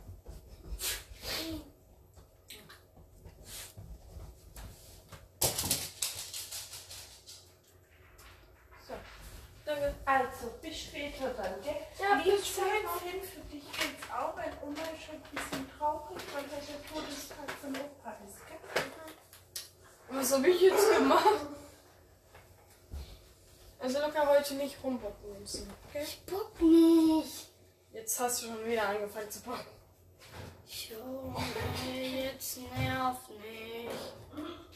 So. 8.86 8.94
Danke. 9.64 9.94
Also, 10.04 10.50
bis 10.62 10.78
später 10.78 11.30
dann, 11.34 11.60
gell? 11.62 11.89
habe 12.10 12.28
ich 12.28 12.44
schön 12.44 13.10
hin 13.10 13.22
für 13.22 13.40
dich 13.52 13.64
jetzt 13.64 14.12
auch, 14.12 14.36
weil 14.36 14.52
Oma 14.62 14.82
ein 14.82 15.22
bisschen 15.32 15.70
traurig, 15.78 16.18
weil 16.34 16.44
das 16.44 16.66
der 16.66 16.86
Todestag 16.88 17.50
von 17.60 17.70
Opa 17.70 18.16
ist, 18.26 18.46
gell? 18.46 18.84
Was 20.08 20.32
habe 20.32 20.48
ich 20.48 20.60
jetzt 20.60 20.96
gemacht? 20.96 21.46
Also 23.78 23.98
locker 24.00 24.28
heute 24.28 24.54
nicht 24.54 24.76
rumbocken 24.82 25.40
müssen, 25.40 25.70
okay? 25.88 26.02
Ich 26.02 26.20
bock 26.26 26.60
nicht. 26.60 27.48
Jetzt 27.92 28.20
hast 28.20 28.42
du 28.42 28.46
schon 28.46 28.66
wieder 28.66 28.88
angefangen 28.88 29.30
zu 29.30 29.40
bocken. 29.42 29.80
Junge, 30.66 32.22
jetzt 32.24 32.58
nerv 32.58 33.18
nicht. 33.28 34.69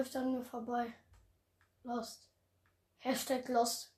Läuft 0.00 0.16
an 0.16 0.32
mir 0.32 0.42
vorbei. 0.42 0.86
Lost. 1.82 2.26
Hashtag 3.00 3.46
Lost. 3.48 3.94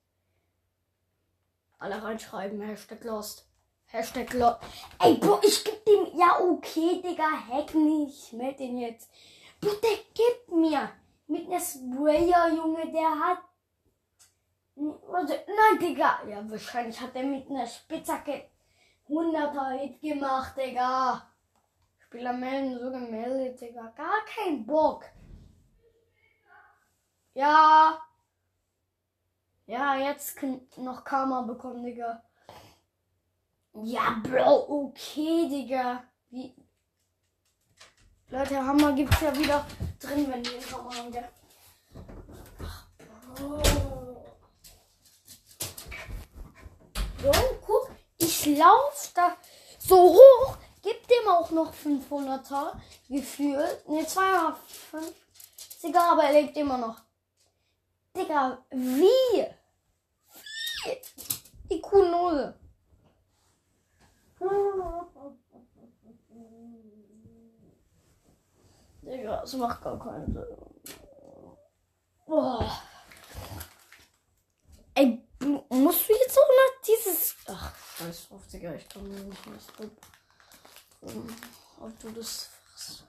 Alle 1.79 2.03
reinschreiben. 2.03 2.61
Hashtag 2.61 3.05
Lost. 3.05 3.47
Hashtag 3.87 4.33
Lost. 4.33 4.59
Ey, 4.99 5.15
Bro, 5.15 5.39
ich 5.45 5.63
geb 5.63 5.85
dem. 5.85 6.19
Ja, 6.19 6.41
okay, 6.41 7.01
Digga. 7.03 7.47
Hack 7.49 7.75
nicht. 7.75 8.33
Meld 8.33 8.59
den 8.59 8.79
jetzt. 8.79 9.13
Bro, 9.61 9.71
der 9.75 9.99
gibt 10.13 10.51
mir. 10.51 10.91
Mit 11.29 11.47
einer 11.47 11.61
Sprayer, 11.61 12.49
Junge, 12.53 12.91
der 12.91 13.11
hat. 13.21 13.39
Warte, 14.75 15.45
nein, 15.47 15.79
Digga. 15.79 16.25
Ja, 16.29 16.51
wahrscheinlich 16.51 17.01
hat 17.01 17.15
er 17.15 17.23
mit 17.23 17.49
einer 17.49 17.69
Spitzhacke 17.69 18.51
100er 19.09 19.79
Hit 19.79 20.01
gemacht, 20.01 20.57
Digga. 20.57 21.31
Spieler 22.01 22.33
melden, 22.33 22.77
so 22.81 22.91
gemeldet, 22.91 23.61
Digga. 23.61 23.93
Gar 23.95 24.25
kein 24.25 24.67
Bock. 24.67 25.05
Ja. 27.35 27.99
Ja, 29.67 29.97
jetzt 29.97 30.37
noch 30.77 31.05
Karma 31.05 31.43
bekommen, 31.43 31.85
Digga. 31.85 32.23
Ja, 33.75 34.21
Bro, 34.23 34.67
okay, 34.69 35.49
Digga. 35.49 36.05
Wie. 36.29 36.55
Leute, 38.29 38.65
Hammer 38.65 38.93
gibt's 38.93 39.21
ja 39.21 39.35
wieder 39.37 39.67
drin, 40.01 40.31
wenn 40.31 40.43
die 40.43 40.51
ihn 40.51 40.73
haben, 40.73 41.11
gell? 41.11 41.29
Ach, 42.63 42.87
Bro. 43.35 43.63
Bro, 47.23 47.33
guck, 47.65 47.91
ich 48.19 48.47
lauf 48.59 49.13
da 49.15 49.37
so 49.79 50.15
hoch, 50.15 50.57
gib 50.83 51.07
dem 51.07 51.29
auch 51.29 51.51
noch 51.51 51.73
500er 51.73 52.73
gefühlt. 53.09 53.89
Ne, 53.89 54.07
205. 54.07 55.15
Ist 55.57 55.85
egal, 55.85 56.11
aber 56.13 56.25
er 56.25 56.33
lebt 56.33 56.57
immer 56.57 56.79
noch. 56.79 57.01
Digga, 58.17 58.65
wie? 58.71 59.47
Wie? 60.85 60.99
Die 61.71 61.81
Kuhnose. 61.81 62.55
Digga, 69.03 69.41
das 69.41 69.55
macht 69.55 69.83
gar 69.83 69.99
keinen 69.99 70.33
Sinn. 70.33 70.57
Boah. 72.27 72.83
Ey, 74.95 75.27
musst 75.71 76.09
du 76.09 76.13
jetzt 76.13 76.39
auch 76.39 76.49
noch 76.49 76.83
dieses. 76.87 77.37
Ach, 77.47 77.75
scheiß 77.97 78.29
drauf, 78.29 78.47
Digga, 78.47 78.75
ich 78.75 78.89
kann 78.89 79.09
mir 79.09 79.21
nicht 79.21 79.47
mehr 79.47 79.59
so. 79.59 79.91
Ob 81.81 81.99
du 81.99 82.11
das 82.11 82.51
frisst. 82.65 83.05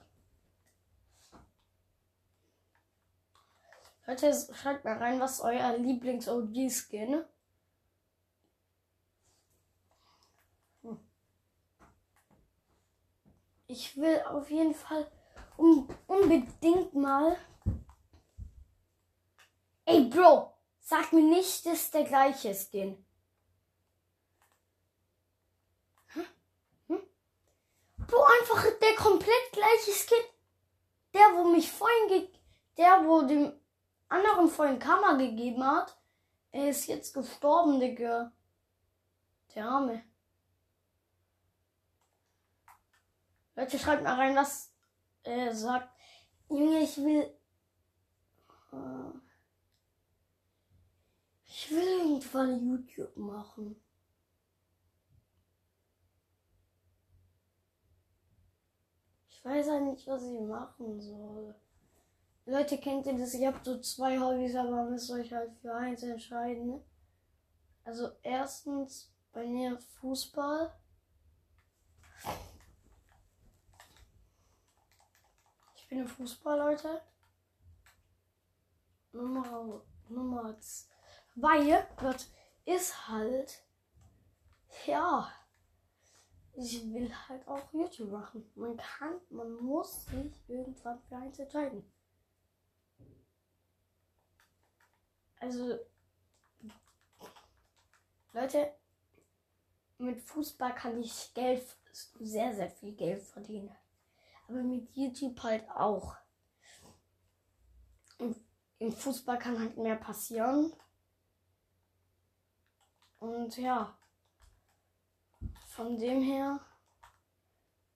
Leute, 4.06 4.34
schreibt 4.52 4.84
mal 4.84 4.98
rein, 4.98 5.18
was 5.18 5.40
euer 5.40 5.78
Lieblings-OG-Skin. 5.78 7.24
Hm. 10.82 11.00
Ich 13.66 13.96
will 13.96 14.20
auf 14.28 14.50
jeden 14.50 14.74
Fall 14.74 15.10
un 15.56 15.88
unbedingt 16.06 16.94
mal. 16.94 17.38
Ey, 19.86 20.04
Bro, 20.04 20.52
sag 20.80 21.12
mir 21.14 21.22
nicht, 21.22 21.64
das 21.64 21.84
ist 21.84 21.94
der 21.94 22.04
gleiche 22.04 22.54
Skin. 22.54 23.02
Hä? 26.12 26.20
Hm? 26.88 27.02
Bro, 28.06 28.22
einfach 28.40 28.64
der 28.82 28.94
komplett 28.96 29.52
gleiche 29.52 29.92
Skin. 29.92 30.24
Der, 31.14 31.34
wo 31.36 31.44
mich 31.44 31.72
vorhin 31.72 32.08
ge 32.08 32.28
der, 32.76 33.06
wo 33.06 33.22
dem 33.22 33.63
anderen 34.14 34.48
vorhin 34.48 34.78
Kammer 34.78 35.16
gegeben 35.18 35.64
hat, 35.64 35.96
er 36.52 36.68
ist 36.70 36.86
jetzt 36.86 37.12
gestorben, 37.12 37.80
Digga. 37.80 38.32
Der 39.54 39.66
Arme. 39.68 40.02
Leute, 43.56 43.78
schreibt 43.78 44.02
mal 44.02 44.14
rein, 44.14 44.34
was 44.36 44.72
er 45.22 45.54
sagt. 45.54 45.88
Junge, 46.48 46.80
ich 46.80 46.96
will. 46.98 47.36
äh, 48.72 49.18
Ich 51.46 51.70
will 51.70 51.98
irgendwann 52.00 52.66
YouTube 52.68 53.16
machen. 53.16 53.80
Ich 59.28 59.44
weiß 59.44 59.66
ja 59.66 59.80
nicht, 59.80 60.06
was 60.06 60.22
ich 60.24 60.40
machen 60.40 61.00
soll. 61.00 61.54
Leute, 62.46 62.76
kennt 62.76 63.06
ihr 63.06 63.16
das? 63.16 63.32
Ich 63.32 63.46
habe 63.46 63.58
so 63.62 63.80
zwei 63.80 64.18
Hobbys, 64.20 64.54
aber 64.54 64.84
müsst 64.84 65.10
euch 65.10 65.32
halt 65.32 65.56
für 65.62 65.74
eins 65.74 66.02
entscheiden. 66.02 66.66
Ne? 66.66 66.84
Also 67.84 68.10
erstens 68.22 69.10
bei 69.32 69.46
mir 69.46 69.78
Fußball. 69.78 70.70
Ich 75.76 75.88
bin 75.88 76.00
im 76.00 76.06
Fußball, 76.06 76.58
Leute. 76.58 77.00
Nummer, 79.12 79.82
Nummer 80.08 80.58
zwei 80.60 81.86
wird 81.98 82.28
ist 82.66 83.08
halt 83.08 83.62
ja. 84.86 85.32
Ich 86.56 86.84
will 86.92 87.10
halt 87.28 87.48
auch 87.48 87.72
YouTube 87.72 88.10
machen. 88.10 88.50
Man 88.54 88.76
kann, 88.76 89.20
man 89.30 89.54
muss 89.56 90.04
sich 90.06 90.32
irgendwann 90.46 91.00
für 91.08 91.16
eins 91.16 91.38
entscheiden. 91.38 91.84
Also, 95.44 95.78
Leute, 98.32 98.72
mit 99.98 100.18
Fußball 100.18 100.74
kann 100.74 100.98
ich 100.98 101.34
Geld, 101.34 101.62
sehr, 101.92 102.54
sehr 102.54 102.70
viel 102.70 102.94
Geld 102.94 103.22
verdienen. 103.22 103.70
Aber 104.48 104.62
mit 104.62 104.88
YouTube 104.96 105.38
halt 105.42 105.68
auch. 105.68 106.16
Im, 108.16 108.34
im 108.78 108.90
Fußball 108.90 109.38
kann 109.38 109.58
halt 109.58 109.76
mehr 109.76 109.96
passieren. 109.96 110.72
Und 113.18 113.54
ja, 113.58 113.94
von 115.68 115.98
dem 115.98 116.22
her, 116.22 116.58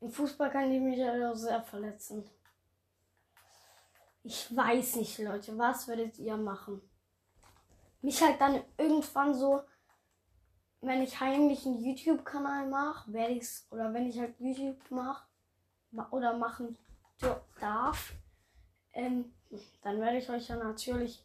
im 0.01 0.11
Fußball 0.11 0.51
kann 0.51 0.71
ich 0.71 0.83
mich 0.83 1.01
halt 1.01 1.25
auch 1.25 1.35
sehr 1.35 1.63
verletzen. 1.63 2.29
Ich 4.23 4.55
weiß 4.55 4.97
nicht, 4.97 5.19
Leute, 5.21 5.57
was 5.57 5.89
würdet 5.89 6.19
ihr 6.19 6.37
machen? 6.37 6.83
Mich 8.01 8.23
halt 8.23 8.41
dann 8.41 8.63
irgendwann 8.77 9.35
so, 9.35 9.63
wenn 10.81 11.03
ich 11.03 11.19
heimlich 11.19 11.67
einen 11.67 11.83
YouTube-Kanal 11.83 12.69
mache, 12.69 13.13
werde 13.13 13.35
ich's, 13.35 13.67
oder 13.71 13.93
wenn 13.93 14.07
ich 14.09 14.19
halt 14.19 14.39
YouTube 14.39 14.79
mache, 14.91 15.27
ma 15.91 16.07
oder 16.11 16.37
machen 16.37 16.79
darf, 17.61 18.13
ähm, 18.93 19.33
dann 19.83 20.01
werde 20.01 20.19
ich 20.19 20.31
euch 20.31 20.49
ja 20.49 20.57
natürlich 20.57 21.25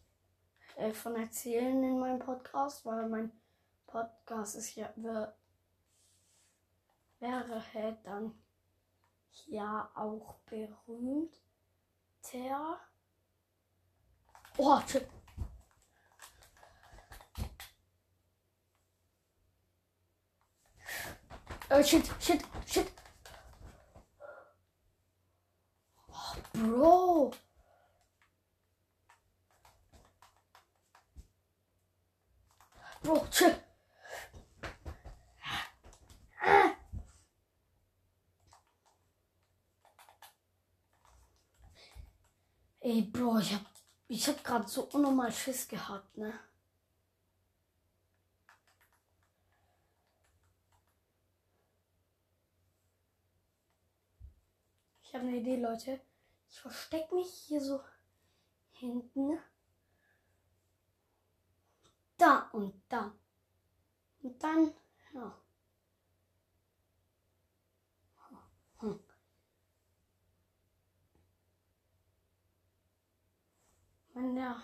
äh, 0.77 0.91
von 0.93 1.15
erzählen 1.15 1.83
in 1.83 1.99
meinem 1.99 2.19
Podcast, 2.19 2.85
weil 2.85 3.07
mein 3.07 3.31
Podcast 3.85 4.55
ist 4.55 4.75
ja, 4.75 4.91
wär- 4.95 5.35
wäre 7.19 7.63
halt 7.73 7.97
dann 8.03 8.33
ja 9.47 9.89
auch 9.93 10.35
berühmt. 10.45 11.39
Der. 12.31 12.79
Oh. 14.57 14.79
Oh, 21.69 21.81
shit, 21.81 22.09
shit, 22.19 22.43
shit. 22.67 22.91
Oh, 26.09 26.35
Bro. 26.53 27.31
Bro, 33.03 33.27
chill. 33.31 33.55
Ey, 42.81 43.01
Bro, 43.01 43.39
ich 43.39 43.53
hab, 43.53 43.61
ich 44.09 44.27
hab 44.27 44.43
grad 44.43 44.69
so 44.69 44.83
unnormal 44.91 45.31
Schiss 45.31 45.67
gehabt, 45.67 46.17
ne? 46.17 46.33
Ich 55.13 55.19
habe 55.19 55.27
eine 55.27 55.37
Idee, 55.37 55.57
Leute. 55.57 56.01
Ich 56.49 56.59
verstecke 56.59 57.13
mich 57.13 57.31
hier 57.31 57.61
so 57.61 57.83
hinten. 58.71 59.37
Da 62.17 62.49
und 62.51 62.81
da. 62.89 63.13
Und 64.23 64.43
dann, 64.43 64.73
ja. 65.13 65.37
Hm. 68.79 68.99
Wenn 74.15 74.35
der 74.35 74.63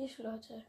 Schieß, 0.00 0.18
Leute. 0.18 0.64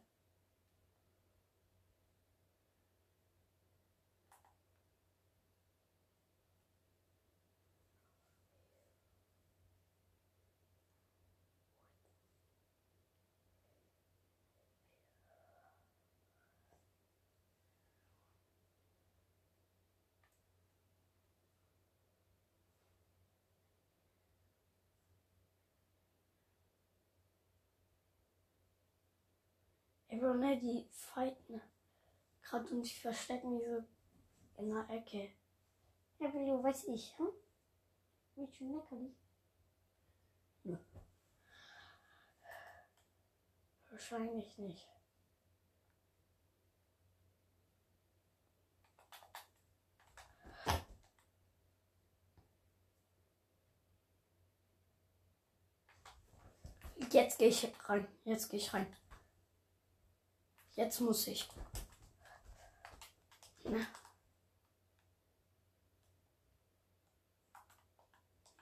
Bro, 30.20 30.34
ne, 30.34 30.60
die 30.60 30.88
fighten. 30.92 31.62
Gerade 32.42 32.68
und 32.70 32.86
ich 32.86 33.02
verstecke 33.02 33.48
mich 33.48 33.64
so 33.64 33.84
in 34.58 34.70
der 34.70 34.90
Ecke. 34.90 35.32
Ja, 36.20 36.34
Willi, 36.34 36.52
weiß 36.52 36.90
ich, 36.90 37.18
hm? 37.18 37.30
Wie 38.36 38.48
schön 38.52 38.74
leckerlich. 38.74 39.16
Ja. 40.64 40.78
Wahrscheinlich 43.90 44.58
nicht. 44.58 44.88
Jetzt 57.12 57.40
gehe 57.40 57.50
ich 57.50 57.68
rein. 57.88 58.08
Jetzt 58.26 58.50
gehe 58.50 58.60
ich 58.60 58.74
rein. 58.74 58.88
Jetzt 60.82 61.00
muss 61.00 61.28
ich. 61.28 61.48
Na. 63.66 63.86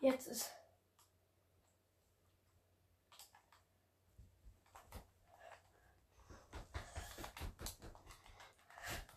Jetzt 0.02 0.28
ist. 0.28 0.52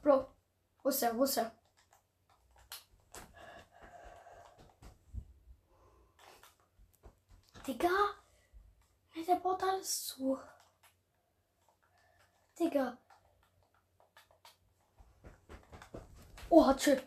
Bro, 0.01 0.33
wo 0.85 0.89
ist 0.89 1.03
er? 1.03 1.17
Wo 1.17 1.25
ist 1.25 1.39
er? 1.39 1.51
Digga, 7.67 7.89
der 9.27 9.37
baut 9.41 9.61
alles 9.65 10.07
zu. 10.07 10.39
Digga. 12.73 12.97
Oh, 16.51 16.75
chill. 16.75 17.01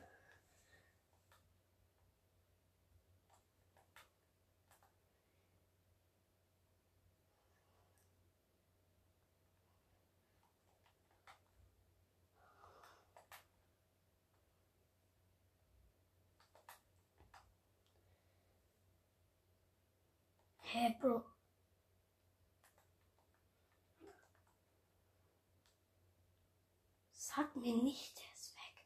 Hä, 20.73 20.80
hey, 20.80 20.93
Bro. 20.99 21.24
Mir 27.55 27.75
nicht, 27.81 28.19
er 28.19 28.33
ist 28.33 28.55
weg. 28.55 28.85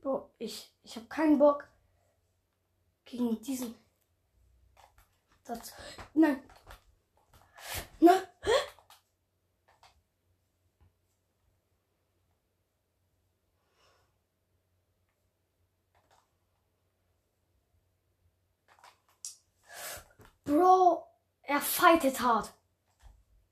Bro, 0.00 0.30
ich, 0.38 0.72
ich 0.84 0.96
habe 0.96 1.06
keinen 1.06 1.38
Bock 1.38 1.68
gegen 3.04 3.42
diesen. 3.42 3.74
Nein. 5.44 5.72
Nein. 6.14 6.55
Bro, 20.66 21.06
er 21.42 21.60
fightet 21.60 22.18
hart. 22.20 22.52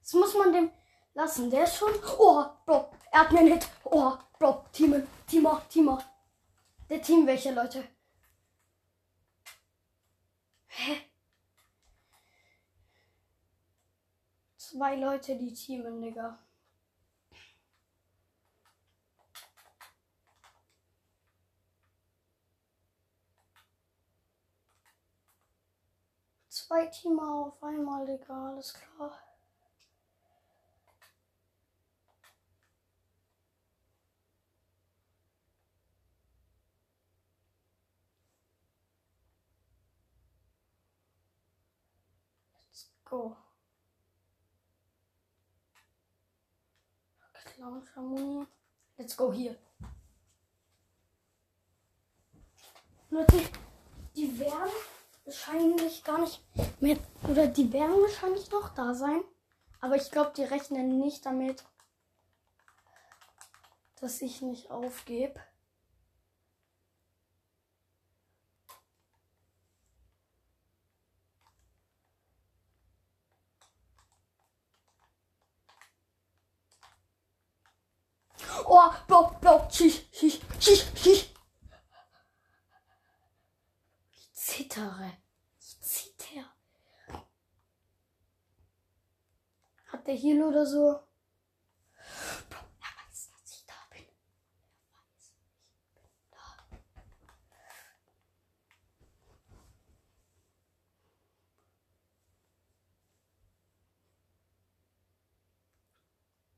Das 0.00 0.14
muss 0.14 0.34
man 0.34 0.52
dem 0.52 0.70
lassen. 1.14 1.48
Der 1.48 1.62
ist 1.62 1.76
schon. 1.76 1.92
Oh, 2.18 2.44
Bro, 2.66 2.92
er 3.12 3.20
hat 3.20 3.30
mir 3.30 3.38
einen 3.38 3.52
Hit. 3.52 3.68
Oh, 3.84 4.16
Bro, 4.36 4.64
Teamen, 4.72 5.06
Teamer, 5.28 5.62
Teamer. 5.68 6.04
Der 6.90 7.00
Team 7.00 7.24
welche, 7.24 7.52
Leute? 7.54 7.84
Hä? 10.66 11.02
Zwei 14.56 14.96
Leute, 14.96 15.36
die 15.36 15.54
teamen, 15.54 16.02
Digga. 16.02 16.36
Zwei 26.66 26.86
Teamer 26.86 27.46
auf 27.46 27.62
einmal, 27.62 28.06
Digga, 28.06 28.48
alles 28.48 28.72
klar. 28.72 29.12
Let's 42.70 42.88
go. 43.04 43.36
Clown. 47.92 48.46
Let's 48.96 49.14
go 49.14 49.30
hier. 49.30 49.58
Leute, 53.10 53.50
die 54.16 54.38
werden 54.38 54.93
wahrscheinlich 55.24 56.04
gar 56.04 56.18
nicht 56.18 56.42
mehr. 56.80 56.98
Oder 57.28 57.46
die 57.46 57.72
werden 57.72 58.00
wahrscheinlich 58.00 58.50
noch 58.50 58.74
da 58.74 58.94
sein. 58.94 59.22
Aber 59.80 59.96
ich 59.96 60.10
glaube, 60.10 60.32
die 60.36 60.44
rechnen 60.44 60.98
nicht 60.98 61.26
damit, 61.26 61.64
dass 64.00 64.22
ich 64.22 64.42
nicht 64.42 64.70
aufgebe. 64.70 65.40
Oh, 78.66 78.90
schieß, 79.70 80.02
schieß, 80.12 80.40
schieß, 80.60 80.86
schieß. 80.96 81.26
Ich 84.12 84.32
zittere. 84.32 85.12
Ich 85.58 85.80
zitter. 85.80 86.54
Hat 89.86 90.06
der 90.06 90.13
Heal 90.24 90.42
oder 90.42 90.64
so? 90.64 91.00
Bro, 92.48 92.60
er 92.80 92.92
weiß, 92.96 93.28
dass 93.30 93.52
ich 93.52 93.66
da 93.66 93.74
bin. 93.90 94.00
Er 94.00 94.96
weiß, 94.96 95.34
ich 95.34 95.92
bin 95.92 96.08
da. 96.30 96.38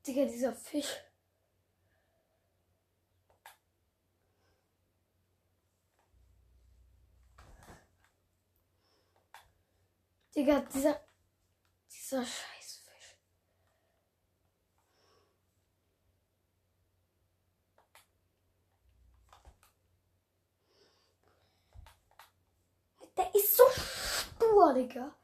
Digga, 0.07 0.25
dieser 0.27 0.55
Fisch. 0.55 1.03
Digga, 10.37 10.61
dieser. 10.73 11.01
Dieser 11.91 12.25
Scheißfisch. 12.25 12.56
Der 23.17 23.35
ist 23.35 23.57
so 23.57 23.65
stur, 23.71 24.75
Digga. 24.75 25.15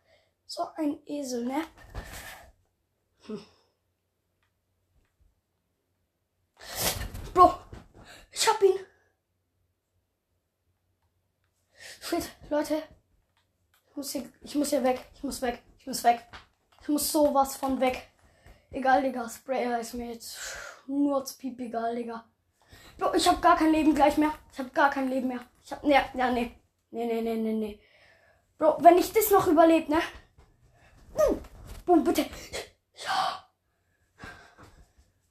So 0.46 0.68
ein 0.76 0.98
Esel, 1.06 1.44
ne? 1.44 1.64
Hm. 3.26 3.44
Bro, 7.34 7.54
ich 8.30 8.48
hab 8.48 8.62
ihn. 8.62 8.78
Shit, 12.00 12.30
Leute. 12.50 12.82
Ich 13.90 13.96
muss 13.96 14.12
hier, 14.12 14.32
ich 14.40 14.54
muss 14.54 14.70
hier 14.70 14.84
weg. 14.84 15.10
Ich 15.14 15.22
muss 15.22 15.40
weg. 15.42 15.62
Ich 15.78 15.86
muss 15.86 16.04
weg. 16.04 16.26
Ich 16.80 16.88
muss 16.88 17.12
sowas 17.12 17.56
von 17.56 17.80
weg. 17.80 18.10
Egal, 18.70 19.02
Digga. 19.02 19.28
Sprayer 19.28 19.80
ist 19.80 19.94
mir 19.94 20.12
jetzt 20.12 20.38
nur 20.86 21.24
zu 21.24 21.36
piep 21.36 21.60
egal, 21.60 21.94
Digga. 21.94 22.24
Bro, 22.98 23.14
ich 23.14 23.28
hab 23.28 23.40
gar 23.40 23.56
kein 23.56 23.72
Leben 23.72 23.94
gleich 23.94 24.16
mehr. 24.16 24.32
Ich 24.52 24.58
hab 24.58 24.72
gar 24.74 24.90
kein 24.90 25.08
Leben 25.08 25.28
mehr. 25.28 25.40
Ich 25.64 25.72
hab, 25.72 25.82
ne, 25.84 26.04
ja, 26.14 26.30
nee. 26.30 26.61
Nee, 26.92 27.06
nee, 27.06 27.22
nee, 27.22 27.36
nee, 27.36 27.54
nee. 27.54 27.80
Bro, 28.58 28.76
wenn 28.80 28.98
ich 28.98 29.12
das 29.12 29.30
noch 29.30 29.46
überlebt, 29.46 29.88
ne? 29.88 30.02
Hm. 31.14 31.42
Boom, 31.86 32.04
bitte. 32.04 32.26
Ja. 32.94 33.48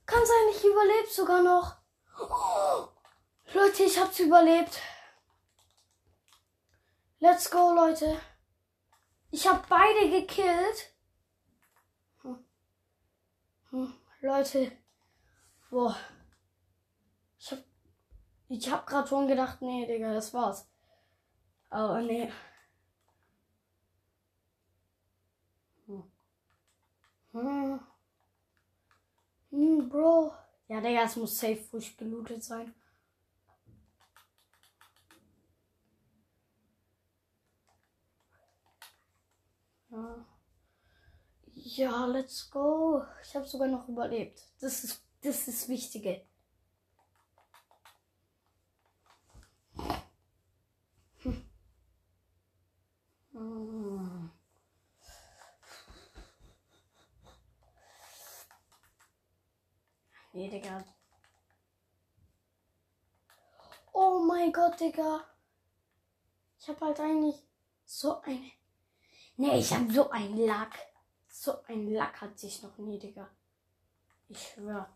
Kann 0.08 0.26
sein, 0.26 0.56
ich 0.56 0.64
überlebe 0.66 1.08
sogar 1.08 1.44
noch. 1.44 1.78
Oh. 2.20 2.88
Leute, 3.54 3.84
ich 3.84 4.00
hab's 4.00 4.20
überlebt. 4.20 4.82
Let's 7.20 7.52
go, 7.52 7.74
Leute. 7.74 8.20
Ich 9.30 9.48
hab 9.48 9.70
beide 9.70 10.10
gekillt. 10.10 10.96
Hm. 12.24 12.44
Hm. 13.70 13.94
Leute. 14.22 14.72
Boah. 15.70 15.96
Ich 17.38 17.52
hab. 17.52 17.60
Ich 18.48 18.72
hab 18.72 18.88
grad 18.88 19.08
schon 19.08 19.28
gedacht, 19.28 19.62
nee, 19.62 19.86
Digga, 19.86 20.12
das 20.12 20.34
war's. 20.34 20.71
Aber 21.72 22.02
nee. 22.02 22.32
Hm. 25.88 26.04
Hm. 27.34 27.80
Hm, 29.52 29.90
Bro. 29.90 30.34
Ja, 30.68 30.82
Digga, 30.82 31.04
es 31.04 31.16
muss 31.16 31.38
safe 31.38 31.58
frisch 31.58 31.96
gelootet 31.98 32.44
sein. 32.44 32.74
Ja. 39.92 40.26
Ja, 41.54 42.06
let's 42.06 42.50
go. 42.50 43.04
Ich 43.24 43.36
habe 43.36 43.48
sogar 43.48 43.68
noch 43.68 43.88
überlebt. 43.88 44.42
Das 44.60 44.84
ist 44.84 45.04
das 45.22 45.38
ist 45.40 45.48
das 45.48 45.70
Wichtige. 45.70 46.22
Hm. 49.76 49.86
Hm. 51.24 51.46
Nee, 53.34 54.30
Digga. 60.50 60.84
Oh 63.94 64.20
mein 64.28 64.52
Gott, 64.52 64.78
Digga. 64.80 65.24
Ich 66.60 66.68
habe 66.68 66.86
halt 66.86 67.00
eigentlich 67.00 67.36
so 67.86 68.20
eine. 68.22 68.52
Nee, 69.38 69.60
ich 69.60 69.74
habe 69.74 69.92
so 69.94 70.10
einen 70.10 70.46
Lack. 70.46 70.78
So 71.30 71.64
ein 71.68 71.94
Lack 71.94 72.20
hat 72.20 72.38
sich 72.38 72.62
noch 72.62 72.78
nie, 72.78 73.00
Digga. 73.00 73.30
Ich 74.28 74.50
schwör. 74.50 74.90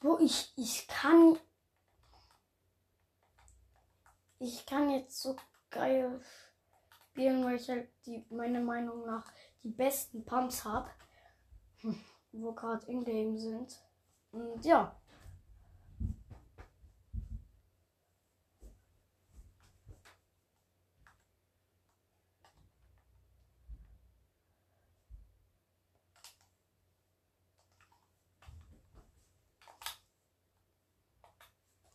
Wo 0.00 0.18
ich, 0.18 0.50
ich 0.56 0.88
kann. 0.88 1.38
Ich 4.38 4.64
kann 4.64 4.88
jetzt 4.88 5.20
so 5.20 5.36
geil 5.70 6.22
spielen, 7.14 7.44
weil 7.44 7.56
ich 7.56 7.68
halt 7.68 7.88
die, 8.06 8.24
meiner 8.30 8.60
Meinung 8.60 9.06
nach 9.06 9.24
die 9.62 9.70
besten 9.70 10.24
Pumps 10.24 10.64
habe. 10.64 10.90
Wo 12.32 12.52
gerade 12.52 12.84
in-game 12.86 13.38
sind. 13.38 13.80
Und 14.32 14.64
ja. 14.64 14.96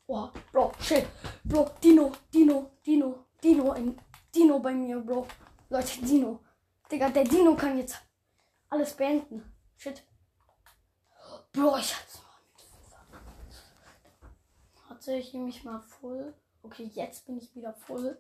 Oh, 0.08 0.30
Bro, 0.54 0.72
shit. 0.80 1.06
Bro, 1.44 1.70
Dino, 1.84 2.14
Dino, 2.34 2.72
Dino, 2.86 3.26
Dino, 3.44 3.72
ein 3.72 4.00
Dino 4.34 4.60
bei 4.60 4.74
mir, 4.74 5.00
Bro. 5.00 5.28
Leute, 5.70 6.02
Dino. 6.02 6.40
Digga, 6.92 7.10
der 7.10 7.24
Dino 7.24 7.56
kann 7.56 7.78
jetzt 7.78 7.98
alles 8.70 8.94
beenden. 8.94 9.44
Shit. 9.78 10.04
Bro, 11.52 11.78
ich 11.78 11.96
hab's 11.96 12.22
mal. 12.22 12.30
Hatte 14.90 15.14
ich 15.14 15.34
mich 15.34 15.64
mal 15.64 15.82
voll. 15.82 16.34
Okay, 16.62 16.92
jetzt 16.94 17.26
bin 17.26 17.38
ich 17.38 17.56
wieder 17.56 17.74
voll. 17.74 18.18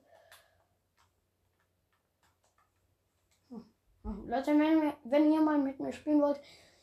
Hm. 3.50 3.66
Hm. 4.04 4.30
Leute, 4.30 4.52
wenn, 4.52 4.82
wir, 4.82 4.96
wenn 5.04 5.30
ihr 5.32 5.42
mal 5.42 5.58
mit 5.58 5.80
mir 5.80 5.94
spielen 5.94 6.22
wollt, 6.22 6.40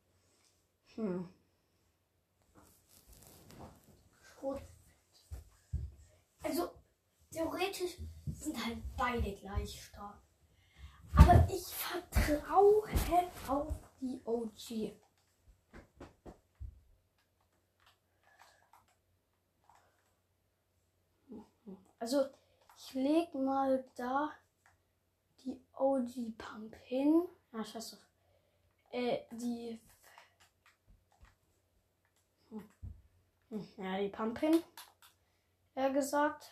Hm. 0.94 1.28
Schrot. 4.20 4.62
Also, 6.42 6.70
theoretisch 7.30 7.98
sind 8.32 8.64
halt 8.64 8.78
beide 8.96 9.36
gleich 9.36 9.84
stark. 9.84 10.20
Aber 11.16 11.46
ich 11.50 11.66
vertraue 11.66 12.88
auf 13.48 13.74
die 14.00 14.20
OG. 14.24 14.96
Also, 22.00 22.26
ich 22.88 22.94
leg 22.94 23.34
mal 23.34 23.84
da 23.96 24.30
die 25.44 25.60
OG 25.76 26.36
Pump 26.38 26.74
hin. 26.84 27.22
Ah, 27.52 27.62
scheiß 27.64 27.90
drauf. 27.90 28.06
Äh, 28.90 29.18
die. 29.32 29.78
Hm, 33.50 33.68
Ja, 33.76 33.98
die 33.98 34.08
Pump 34.08 34.38
hin. 34.38 34.62
Ja, 35.74 35.88
gesagt. 35.88 36.50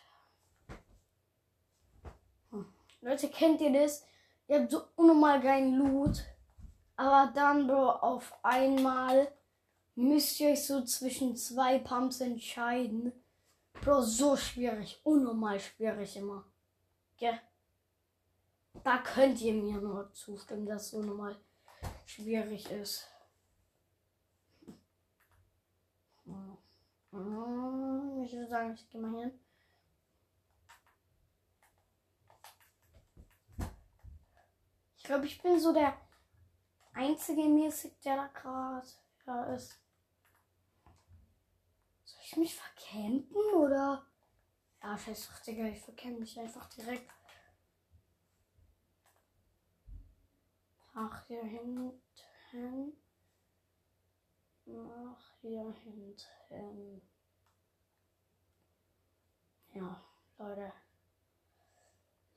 Hm. 2.51 2.67
Leute, 3.01 3.29
kennt 3.29 3.61
ihr 3.63 3.73
das? 3.73 4.05
Ihr 4.49 4.61
habt 4.61 4.71
so 4.71 4.83
unnormal 4.97 5.41
geilen 5.41 5.79
Loot. 5.79 6.23
Aber 6.97 7.33
dann, 7.33 7.67
Bro, 7.67 7.91
auf 7.91 8.33
einmal 8.43 9.33
müsst 9.95 10.39
ihr 10.41 10.51
euch 10.51 10.67
so 10.67 10.85
zwischen 10.85 11.37
zwei 11.37 11.79
Pumps 11.79 12.21
entscheiden. 12.21 13.13
Bro, 13.83 14.03
so 14.03 14.37
schwierig. 14.37 15.01
Unnormal 15.05 15.61
schwierig 15.61 16.17
immer. 16.17 16.45
Gell? 17.17 17.41
Da 18.83 18.99
könnt 18.99 19.41
ihr 19.41 19.55
mir 19.55 19.81
nur 19.81 20.13
zustimmen, 20.13 20.67
dass 20.67 20.83
es 20.87 20.91
so 20.91 21.03
normal 21.03 21.37
schwierig 22.05 22.71
ist. 22.71 23.09
Hm, 26.25 28.23
Ich 28.25 28.33
würde 28.33 28.49
sagen, 28.49 28.75
ich 28.75 28.89
gehe 28.89 29.01
mal 29.01 29.21
hin. 29.21 29.41
Ich 34.97 35.05
glaube, 35.05 35.27
ich 35.27 35.41
bin 35.41 35.59
so 35.61 35.73
der 35.73 35.97
einzige 36.93 37.43
mäßig, 37.43 38.01
der 38.01 38.17
da 38.17 38.27
gerade 38.27 38.89
ja, 39.27 39.45
ist. 39.55 39.81
Ich 42.29 42.37
mich 42.37 42.57
vercampen 42.57 43.55
oder? 43.55 44.05
Ja, 44.83 44.99
scheiß 44.99 45.29
drauf, 45.29 45.41
Digga, 45.43 45.67
ich 45.67 45.81
vercampe 45.81 46.19
mich 46.19 46.37
einfach 46.41 46.69
direkt. 46.71 47.09
Ach, 50.93 51.25
hier 51.29 51.45
hinten. 51.45 52.03
Ach, 54.67 55.35
hier 55.41 55.73
hinten. 55.85 57.01
Ja, 59.73 60.05
Leute. 60.39 60.73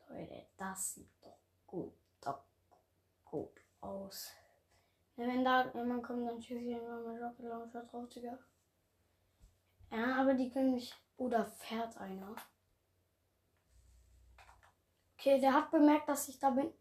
Leute, 0.08 0.46
das 0.56 0.94
sieht 0.94 1.10
doch 1.20 1.40
gut, 1.66 1.96
doch 2.22 2.44
gut 3.26 3.60
aus. 3.82 4.34
Wenn 5.16 5.44
da 5.44 5.74
jemand 5.74 6.04
kommt, 6.04 6.28
dann 6.28 6.40
schieße 6.40 6.60
ich 6.60 6.78
immer 6.78 7.00
mit 7.00 7.20
Rocket 7.20 7.46
Launcher 7.46 7.84
drauf, 7.86 8.08
Digga. 8.10 8.38
Ja, 9.92 10.22
aber 10.22 10.34
die 10.34 10.52
können 10.52 10.74
mich. 10.74 10.94
Oder 11.18 11.46
fährt 11.46 11.98
einer. 11.98 12.36
Okay, 15.18 15.40
der 15.42 15.54
hat 15.54 15.72
bemerkt, 15.72 16.08
dass 16.08 16.30
ich 16.30 16.40
da 16.40 16.50
bin. 16.52 16.72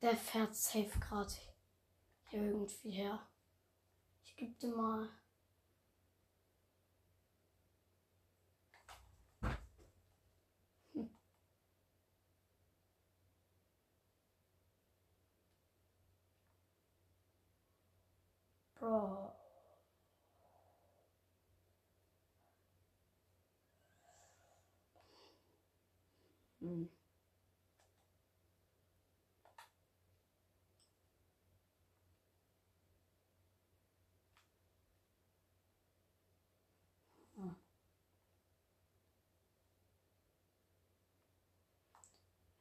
Der 0.00 0.16
fährt 0.16 0.54
safe 0.54 0.98
gerade 1.00 1.32
hier 2.30 2.42
irgendwie 2.42 2.90
her. 2.90 3.20
Ich 4.24 4.36
gebe 4.36 4.52
dir 4.54 4.76
mal. 4.76 5.08
Hm. 10.94 11.10
Bro. 18.74 19.41
Hm. 26.62 26.88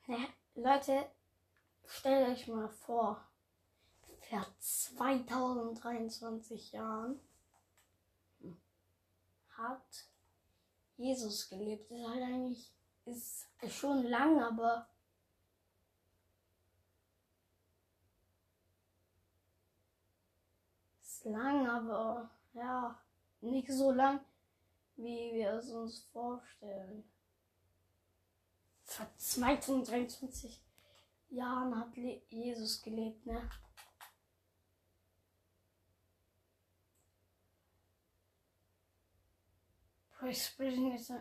Ja, 0.07 0.17
Leute, 0.55 1.05
stellt 1.85 2.27
euch 2.27 2.47
mal 2.47 2.69
vor, 2.69 3.23
vor 4.29 4.47
2023 4.59 6.71
Jahren 6.71 7.19
hat 9.51 10.05
Jesus 10.97 11.49
gelebt. 11.49 11.91
Ist 11.91 12.07
halt 12.07 12.23
eigentlich 12.23 12.71
ist 13.11 13.47
schon 13.69 14.03
lang, 14.03 14.41
aber 14.41 14.87
ist 21.01 21.25
lang, 21.25 21.67
aber 21.67 22.29
ja, 22.53 22.99
nicht 23.41 23.71
so 23.71 23.91
lang, 23.91 24.19
wie 24.95 25.33
wir 25.33 25.53
es 25.53 25.71
uns 25.71 25.99
vorstellen. 26.11 27.03
Vor 28.83 29.07
2023 29.17 30.61
Jahren 31.29 31.77
hat 31.79 31.95
Jesus 31.95 32.81
gelebt, 32.81 33.25
ne? 33.25 33.49
Ich 40.23 40.45
spreche 40.45 40.81
jetzt. 40.81 41.11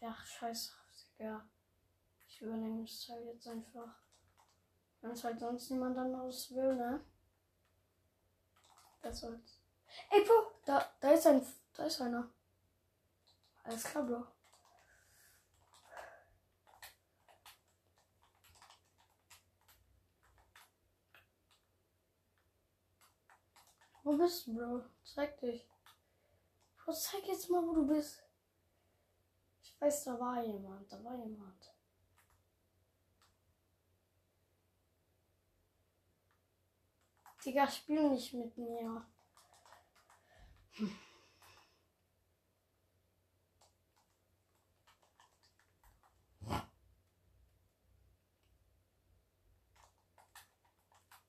Ja, 0.00 0.16
scheiße, 0.24 0.72
Digga. 1.18 1.44
Ich 2.28 2.40
übernehme 2.42 2.82
das 2.82 3.06
Teil 3.06 3.24
jetzt 3.26 3.48
einfach. 3.48 4.02
Wenn 5.00 5.10
es 5.10 5.24
halt 5.24 5.40
sonst 5.40 5.70
niemand 5.70 5.98
anderes 5.98 6.54
will, 6.54 6.76
ne? 6.76 7.04
Das 9.02 9.20
soll's. 9.20 9.60
Ey, 10.10 10.24
Bro, 10.24 10.52
da, 10.64 10.92
da 11.00 11.10
ist 11.10 11.26
ein. 11.26 11.44
Da 11.74 11.84
ist 11.84 12.00
einer. 12.00 12.28
Alles 13.64 13.84
klar, 13.84 14.04
Bro. 14.04 14.26
Wo 24.04 24.16
bist 24.16 24.46
du, 24.46 24.54
Bro? 24.54 24.84
Zeig 25.02 25.40
dich. 25.40 25.68
Bro, 26.76 26.92
zeig 26.92 27.26
jetzt 27.26 27.50
mal, 27.50 27.66
wo 27.66 27.74
du 27.74 27.86
bist. 27.86 28.27
Ich 29.80 29.82
weiß, 29.82 30.04
da 30.04 30.18
war 30.18 30.44
jemand. 30.44 30.90
Da 30.90 31.04
war 31.04 31.14
jemand. 31.14 31.72
Digga, 37.44 37.68
spiel 37.68 38.10
nicht 38.10 38.34
mit 38.34 38.58
mir. 38.58 39.06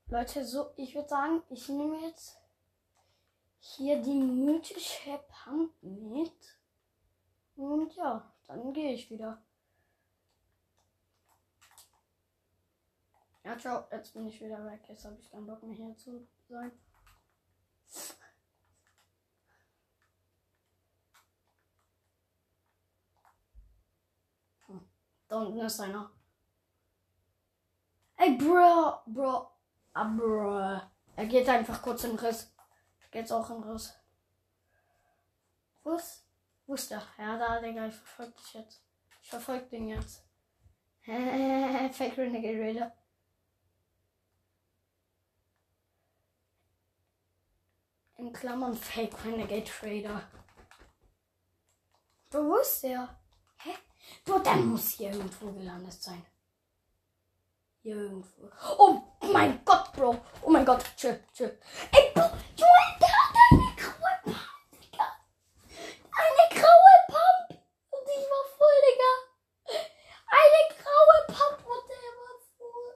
Leute, 0.08 0.44
so, 0.44 0.72
ich 0.76 0.96
würde 0.96 1.08
sagen, 1.08 1.44
ich 1.52 1.70
nehme 1.70 2.00
jetzt 2.08 2.42
hier 3.60 4.02
die 4.02 4.16
mythische 4.16 5.24
Pump 5.30 5.72
mit. 5.84 6.60
Und 7.56 7.96
ja, 7.96 8.34
dann 8.50 8.74
gehe 8.74 8.94
ich 8.94 9.10
wieder. 9.12 9.42
Ja, 13.44 13.58
ciao, 13.58 13.88
jetzt 13.92 14.14
bin 14.14 14.28
ich 14.28 14.42
wieder 14.42 14.66
weg. 14.66 14.82
Jetzt 14.88 15.06
habe 15.06 15.18
ich 15.20 15.30
keinen 15.30 15.46
Bock 15.46 15.62
mehr 15.64 15.76
hier 15.76 15.96
zu 15.98 16.28
sein. 16.50 16.72
Hm, 24.68 24.90
Da 25.28 25.38
unten 25.38 25.60
ist 25.60 25.80
einer. 25.80 26.12
Ey, 28.18 28.36
bro, 28.36 29.00
bro, 29.06 29.48
ah, 29.94 30.04
bro. 30.04 30.82
Er 31.16 31.26
geht 31.28 31.48
einfach 31.50 31.82
kurz 31.82 32.04
in 32.04 32.12
den 32.12 32.20
Riss. 32.20 32.52
Geht's 33.12 33.32
auch 33.32 33.48
den 33.48 33.64
Riss. 33.64 33.94
Ist? 35.86 36.29
Wo 36.70 36.76
ist 36.76 36.92
der? 36.92 37.02
Ja, 37.18 37.36
da, 37.36 37.60
Digga, 37.60 37.88
ich 37.88 37.96
verfolge 37.96 38.34
dich 38.34 38.54
jetzt. 38.54 38.84
Ich 39.24 39.30
verfolge 39.30 39.66
den 39.66 39.88
jetzt. 39.88 40.24
Fake 41.04 42.16
Renegade 42.16 42.60
Raider. 42.60 42.96
In 48.18 48.32
Klammern 48.32 48.76
Fake 48.78 49.26
Renegade. 49.26 50.22
Bro, 52.30 52.44
wo 52.44 52.58
ist 52.58 52.84
der? 52.84 53.18
Hä? 53.64 53.72
Bro, 54.24 54.38
der 54.38 54.58
muss 54.58 54.90
hier 54.90 55.12
irgendwo 55.12 55.52
gelandet 55.52 55.94
sein. 55.94 56.24
Hier 57.82 57.96
irgendwo. 57.96 58.52
Oh 58.78 59.02
mein 59.34 59.66
Gott, 59.66 59.92
Bro. 59.94 60.24
Oh 60.44 60.50
mein 60.52 60.66
Gott. 60.66 60.86
Chill, 60.96 61.24
chill. 61.34 61.58
Ey, 61.92 62.12
Bro, 62.14 62.26
Junge, 62.56 62.98
der 63.02 63.08
hat 63.08 63.36
eine 63.50 63.76
graue 63.76 64.22
Pump, 64.24 64.70
Digga. 64.80 65.06
Eine 66.20 66.46
graue 66.60 66.96
Pump. 67.08 67.62
Und 67.92 68.06
ich 68.10 68.26
war 68.30 68.46
voll, 68.58 68.78
Digga. 68.86 69.14
Eine 70.28 70.62
graue 70.76 71.18
Pump 71.28 71.66
und 71.66 71.84
der 71.90 72.10
war 72.20 72.36
voll. 72.58 72.90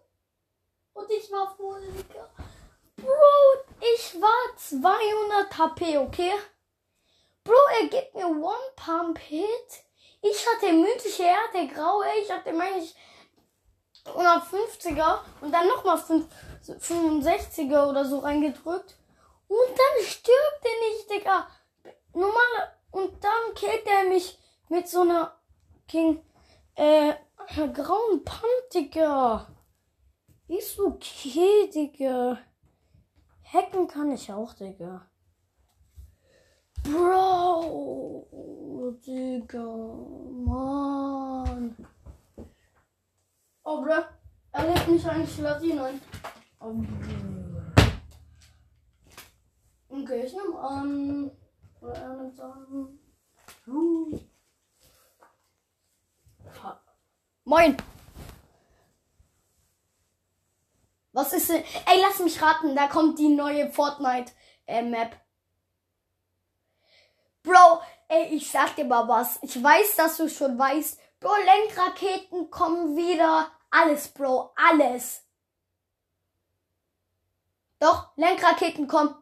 Und 0.93 1.09
ich 1.09 1.22
war 1.33 1.55
voll, 1.55 1.81
Digga. 1.97 2.29
Bro, 2.95 3.83
ich 3.95 4.21
war 4.21 4.55
200 4.55 5.57
HP, 5.57 5.97
okay? 5.97 6.31
Bro, 7.43 7.55
er 7.81 7.87
gibt 7.87 8.15
mir 8.15 8.27
One 8.27 8.71
Pump 8.75 9.19
Hit. 9.19 9.83
Ich 10.21 10.47
hatte 10.47 10.71
mythische, 10.71 11.23
er 11.23 11.35
hatte 11.35 11.67
graue. 11.67 12.05
Ich 12.21 12.31
hatte, 12.31 12.53
meine 12.53 12.77
ich, 12.77 12.95
150er 14.05 15.19
und 15.41 15.51
dann 15.51 15.67
nochmal 15.67 15.97
65er 15.97 17.89
oder 17.89 18.05
so 18.05 18.19
reingedrückt. 18.19 18.95
Und 19.47 19.69
dann 19.69 20.05
stirbt 20.05 20.63
er 20.63 20.89
nicht, 20.89 21.09
Digga. 21.11 21.47
Normal. 22.13 22.77
Und 22.91 23.23
dann 23.23 23.53
killt 23.55 23.87
er 23.87 24.03
mich 24.05 24.37
mit 24.69 24.87
so 24.87 25.01
einer 25.01 25.35
King, 25.87 26.23
äh, 26.75 27.13
grauen 27.73 28.23
Pump, 28.23 28.69
Digga. 28.73 29.52
Ist 30.47 30.79
okay, 30.79 31.69
Digga. 31.73 32.37
Hacken 33.43 33.87
kann 33.87 34.11
ich 34.11 34.31
auch, 34.31 34.53
Digga. 34.53 35.09
Bro, 36.83 38.27
Digga, 39.05 39.63
Mann. 40.45 41.75
Oh, 43.63 43.81
bro, 43.81 44.03
er 44.51 44.67
lädt 44.67 44.87
mich 44.87 45.07
eigentlich 45.07 45.37
Latin 45.39 45.79
ein. 45.79 46.01
Oh, 46.59 46.83
okay, 49.89 50.23
ich 50.25 50.33
nehme 50.33 50.59
an. 50.59 51.31
Oder 51.79 51.93
er 51.93 52.15
nimmt 52.15 52.39
an. 52.39 52.99
Huh. 53.65 54.19
Moin. 57.45 57.77
Was 61.13 61.31
ist 61.31 61.49
denn? 61.49 61.63
Ey, 61.85 62.01
lass 62.01 62.19
mich 62.19 62.41
raten, 62.41 62.75
da 62.75 62.87
kommt 62.87 63.19
die 63.19 63.29
neue 63.29 63.71
Fortnite 63.71 64.31
äh, 64.65 64.81
Map. 64.81 65.15
Bro, 67.43 67.81
ey, 68.07 68.35
ich 68.35 68.49
sag 68.49 68.75
dir 68.75 68.85
mal 68.85 69.07
was. 69.07 69.37
Ich 69.43 69.61
weiß, 69.61 69.95
dass 69.95 70.17
du 70.17 70.27
schon 70.27 70.57
weißt. 70.57 70.99
Bro, 71.19 71.31
Lenkraketen 71.35 72.49
kommen 72.49 72.97
wieder. 72.97 73.51
Alles, 73.69 74.07
Bro, 74.07 74.53
alles. 74.55 75.23
Doch, 77.79 78.15
Lenkraketen 78.15 78.87
kommen. 78.87 79.15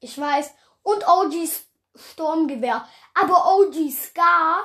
Ich 0.00 0.18
weiß. 0.18 0.52
Und 0.82 1.08
OGs 1.08 1.66
Sturmgewehr. 1.96 2.86
Aber 3.14 3.58
OG 3.58 3.90
Scar 3.90 4.60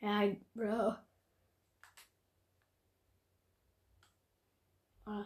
Ja, 0.00 0.36
Bro. 0.54 0.96
Ah. 5.06 5.24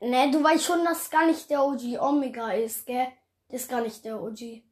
Ne, 0.00 0.30
du 0.30 0.42
weißt 0.42 0.64
schon, 0.64 0.84
dass 0.84 1.10
gar 1.10 1.26
nicht 1.26 1.48
der 1.50 1.64
OG 1.64 1.98
Omega 2.00 2.50
ist, 2.52 2.86
gell? 2.86 3.08
Das 3.48 3.62
ist 3.62 3.70
gar 3.70 3.80
nicht 3.80 4.04
der 4.04 4.20
OG. 4.22 4.62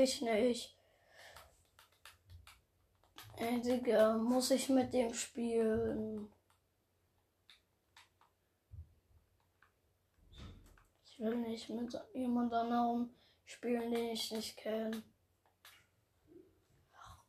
Ich 0.00 0.22
nicht. 0.22 0.76
Ey, 3.36 3.60
Digga, 3.60 4.16
muss 4.16 4.52
ich 4.52 4.68
mit 4.68 4.94
dem 4.94 5.12
spielen? 5.12 6.32
Ich 11.04 11.18
will 11.18 11.36
nicht 11.38 11.68
mit 11.70 11.92
jemand 12.14 12.52
anderem 12.54 13.10
spielen, 13.44 13.90
den 13.90 14.10
ich 14.10 14.30
nicht 14.30 14.56
kenne. 14.56 15.02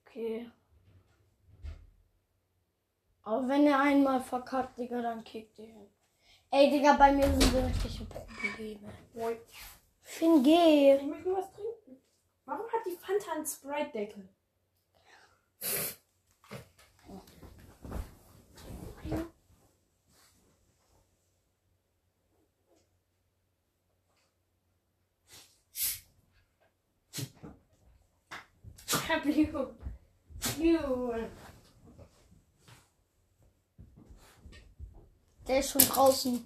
Okay. 0.01 0.51
Aber 3.23 3.47
wenn 3.47 3.65
er 3.65 3.79
einmal 3.79 4.21
verkackt, 4.21 4.77
Digga, 4.77 5.01
dann 5.01 5.23
kickt 5.23 5.57
ihr 5.57 5.69
ihn. 5.69 5.89
Ey, 6.51 6.69
Digga, 6.69 6.93
bei 6.93 7.13
mir 7.13 7.25
sind 7.33 7.55
richtige 7.55 8.05
Probleme. 8.05 8.93
Finn, 10.03 10.43
geh. 10.43 10.97
Ich 10.97 11.03
möchte 11.03 11.33
was 11.33 11.51
trinken. 11.51 11.78
Warum 12.49 12.65
hat 12.71 12.83
die 12.83 12.97
Fanta 12.97 13.33
einen 13.33 13.45
Sprite-Deckel? 13.45 14.27
Der 35.47 35.59
ist 35.59 35.69
schon 35.69 35.81
draußen. 35.81 36.43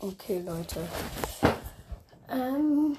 Okay, 0.00 0.40
Leute. 0.40 0.88
Ähm, 2.30 2.96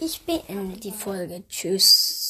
ich 0.00 0.20
beende 0.22 0.78
die 0.78 0.92
Folge. 0.92 1.42
Tschüss. 1.48 2.23